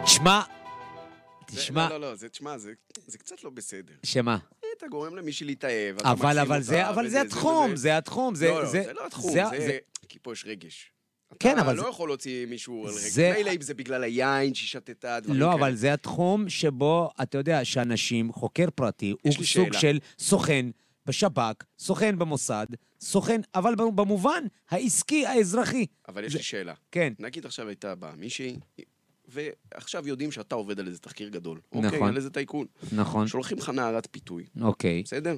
[0.03, 0.41] תשמע,
[1.45, 2.74] תשמע, לא, לא, לא, זה, תשמע, זה
[3.08, 3.93] זה קצת לא בסדר.
[4.03, 4.38] שמה?
[4.78, 8.47] אתה גורם למישהי להתאהב, אתה אבל, אבל זה, אותה, אבל זה התחום, זה התחום, זה...
[8.47, 9.78] לא, לא, זה לא התחום, זה...
[10.10, 10.91] כי פה יש רגש.
[11.39, 12.93] כן, אתה אבל לא זה- יכול להוציא מישהו על.
[12.93, 15.55] זה- מילא אם זה בגלל היין שהיא שתתה, דברים לא, כאלה.
[15.55, 19.79] אבל זה התחום שבו, אתה יודע, שאנשים, חוקר פרטי, הוא סוג שאלה.
[19.79, 20.65] של סוכן
[21.05, 22.65] בשב"כ, סוכן במוסד,
[23.01, 25.85] סוכן, אבל במובן העסקי, האזרחי.
[26.07, 26.73] אבל יש זה- לי שאלה.
[26.91, 27.13] כן.
[27.19, 28.55] נגיד עכשיו הייתה באה מישהי,
[29.27, 31.59] ועכשיו יודעים שאתה עובד על איזה תחקיר גדול.
[31.71, 31.85] נכון.
[31.85, 32.65] אוקיי, על איזה טייקון.
[32.91, 35.03] נכון, שולחים לך נערת פיתוי, אוקיי.
[35.03, 35.38] בסדר?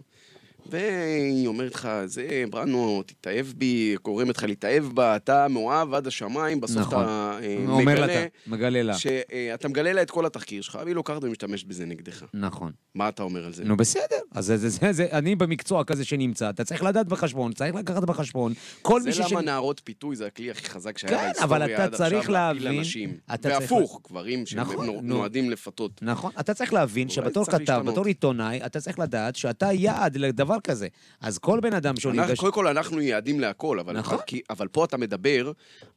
[0.66, 6.62] והיא אומרת לך, זה, בראנו, תתאהב בי, גורמת לך להתאהב בה, אתה מאוהב עד השמיים,
[6.62, 7.04] בסוף נכון.
[7.04, 8.94] אתה אה, מגלה, אתה מגלה לה.
[8.98, 12.26] שאתה מגלה לה את כל התחקיר שלך, והיא לוקחת ומשתמשת בזה נגדך.
[12.34, 12.72] נכון.
[12.96, 13.64] מה אתה אומר על זה?
[13.66, 17.54] נו בסדר, אז זה, זה, זה, זה, אני במקצוע כזה שנמצא, אתה צריך לדעת בחשבון,
[17.54, 18.54] צריך לקחת בחשבון.
[18.82, 22.20] כל זה מישהו למה נערות פיתוי זה הכלי הכי חזק שהיה כן, בהיסטוריה עד צריך
[22.20, 23.18] עכשיו להפיל אנשים.
[23.34, 25.00] אתה צריך- והפוך, גברים נכון, נו.
[25.00, 25.92] שנועדים לפתות.
[26.02, 27.82] נכון, אתה צריך להבין שבתור כתב.
[27.86, 30.88] בתור עיתונאי, אתה צריך לדעת שאתה יעד לדבר כזה.
[31.22, 32.40] אז כל בן אדם שהוא ניגש...
[32.40, 34.18] קודם כל אנחנו יעדים להכל, אבל, נכון.
[34.26, 35.52] כי, אבל פה אתה מדבר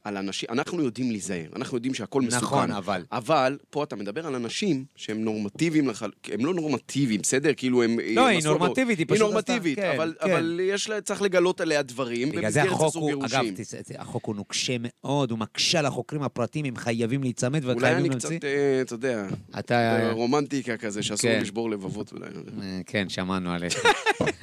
[0.04, 2.44] על אנשים, אנחנו יודעים להיזהר, אנחנו יודעים שהכל מסוכן.
[2.44, 3.04] נכון, אבל...
[3.12, 6.10] אבל פה אתה מדבר על אנשים שהם נורמטיביים, לחל...
[6.32, 7.50] הם לא נורמטיביים, בסדר?
[7.56, 7.96] כאילו הם...
[8.14, 10.30] לא, היא נורמטיבית, היא היא פשוט נורמטיבית, עשתה- כן, אבל, כן.
[10.30, 13.38] אבל יש לה, צריך לגלות עליה דברים בגלל זה במסגרת הוא, גירושים.
[13.38, 17.98] אגב, החוק הוא נוקשה מאוד, הוא מקשה על החוקרים הפרטיים, הם חייבים להיצמד אולי וחייבים
[18.00, 18.38] אני להמציא.
[18.38, 19.26] קצת, אה, אתה יודע,
[19.58, 20.10] אתה...
[20.12, 21.40] רומנטיקה כזה, שאסור כן.
[21.40, 22.26] לשבור לבבות אולי.
[22.62, 23.74] אה, כן, שמענו עליך.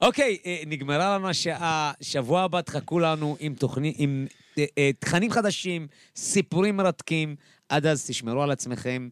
[0.00, 4.26] אוקיי, אה, נגמרה לנו השעה, שבוע הבא תחכו לנו עם
[4.58, 7.36] אה, אה, תכנים חדשים, סיפורים מרתקים.
[7.68, 9.08] עד אז תשמרו על עצמכם.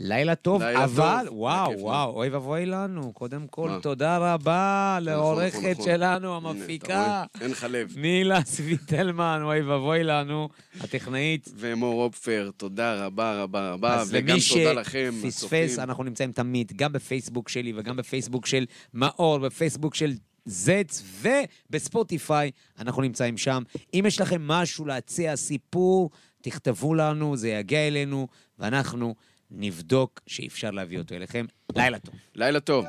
[0.00, 1.36] לילה טוב, לילה אבל, טוב.
[1.36, 3.12] וואו, וואו, אוי ואבוי לנו.
[3.12, 3.80] קודם כל, מה?
[3.80, 5.84] תודה רבה נכון, לעורכת נכון.
[5.84, 7.24] שלנו, המפיקה?
[7.40, 7.94] אין לך לב.
[7.96, 10.48] מילה סוויטלמן, אוי ואבוי לנו,
[10.80, 11.48] הטכנאית.
[11.56, 15.68] ומור אופפר, תודה רבה רבה רבה, אז וגם למי תודה לכם, שפספס, הצופים.
[15.78, 20.12] אנחנו נמצאים תמיד, גם בפייסבוק שלי וגם בפייסבוק של מאור, בפייסבוק של
[20.44, 23.62] זץ ובספוטיפיי, אנחנו נמצאים שם.
[23.94, 26.10] אם יש לכם משהו להציע, סיפור,
[26.42, 28.28] תכתבו לנו, זה יגיע אלינו,
[28.58, 29.14] ואנחנו
[29.50, 31.46] נבדוק שאפשר להביא אותו אליכם.
[31.76, 32.14] לילה טוב.
[32.34, 32.84] לילה טוב.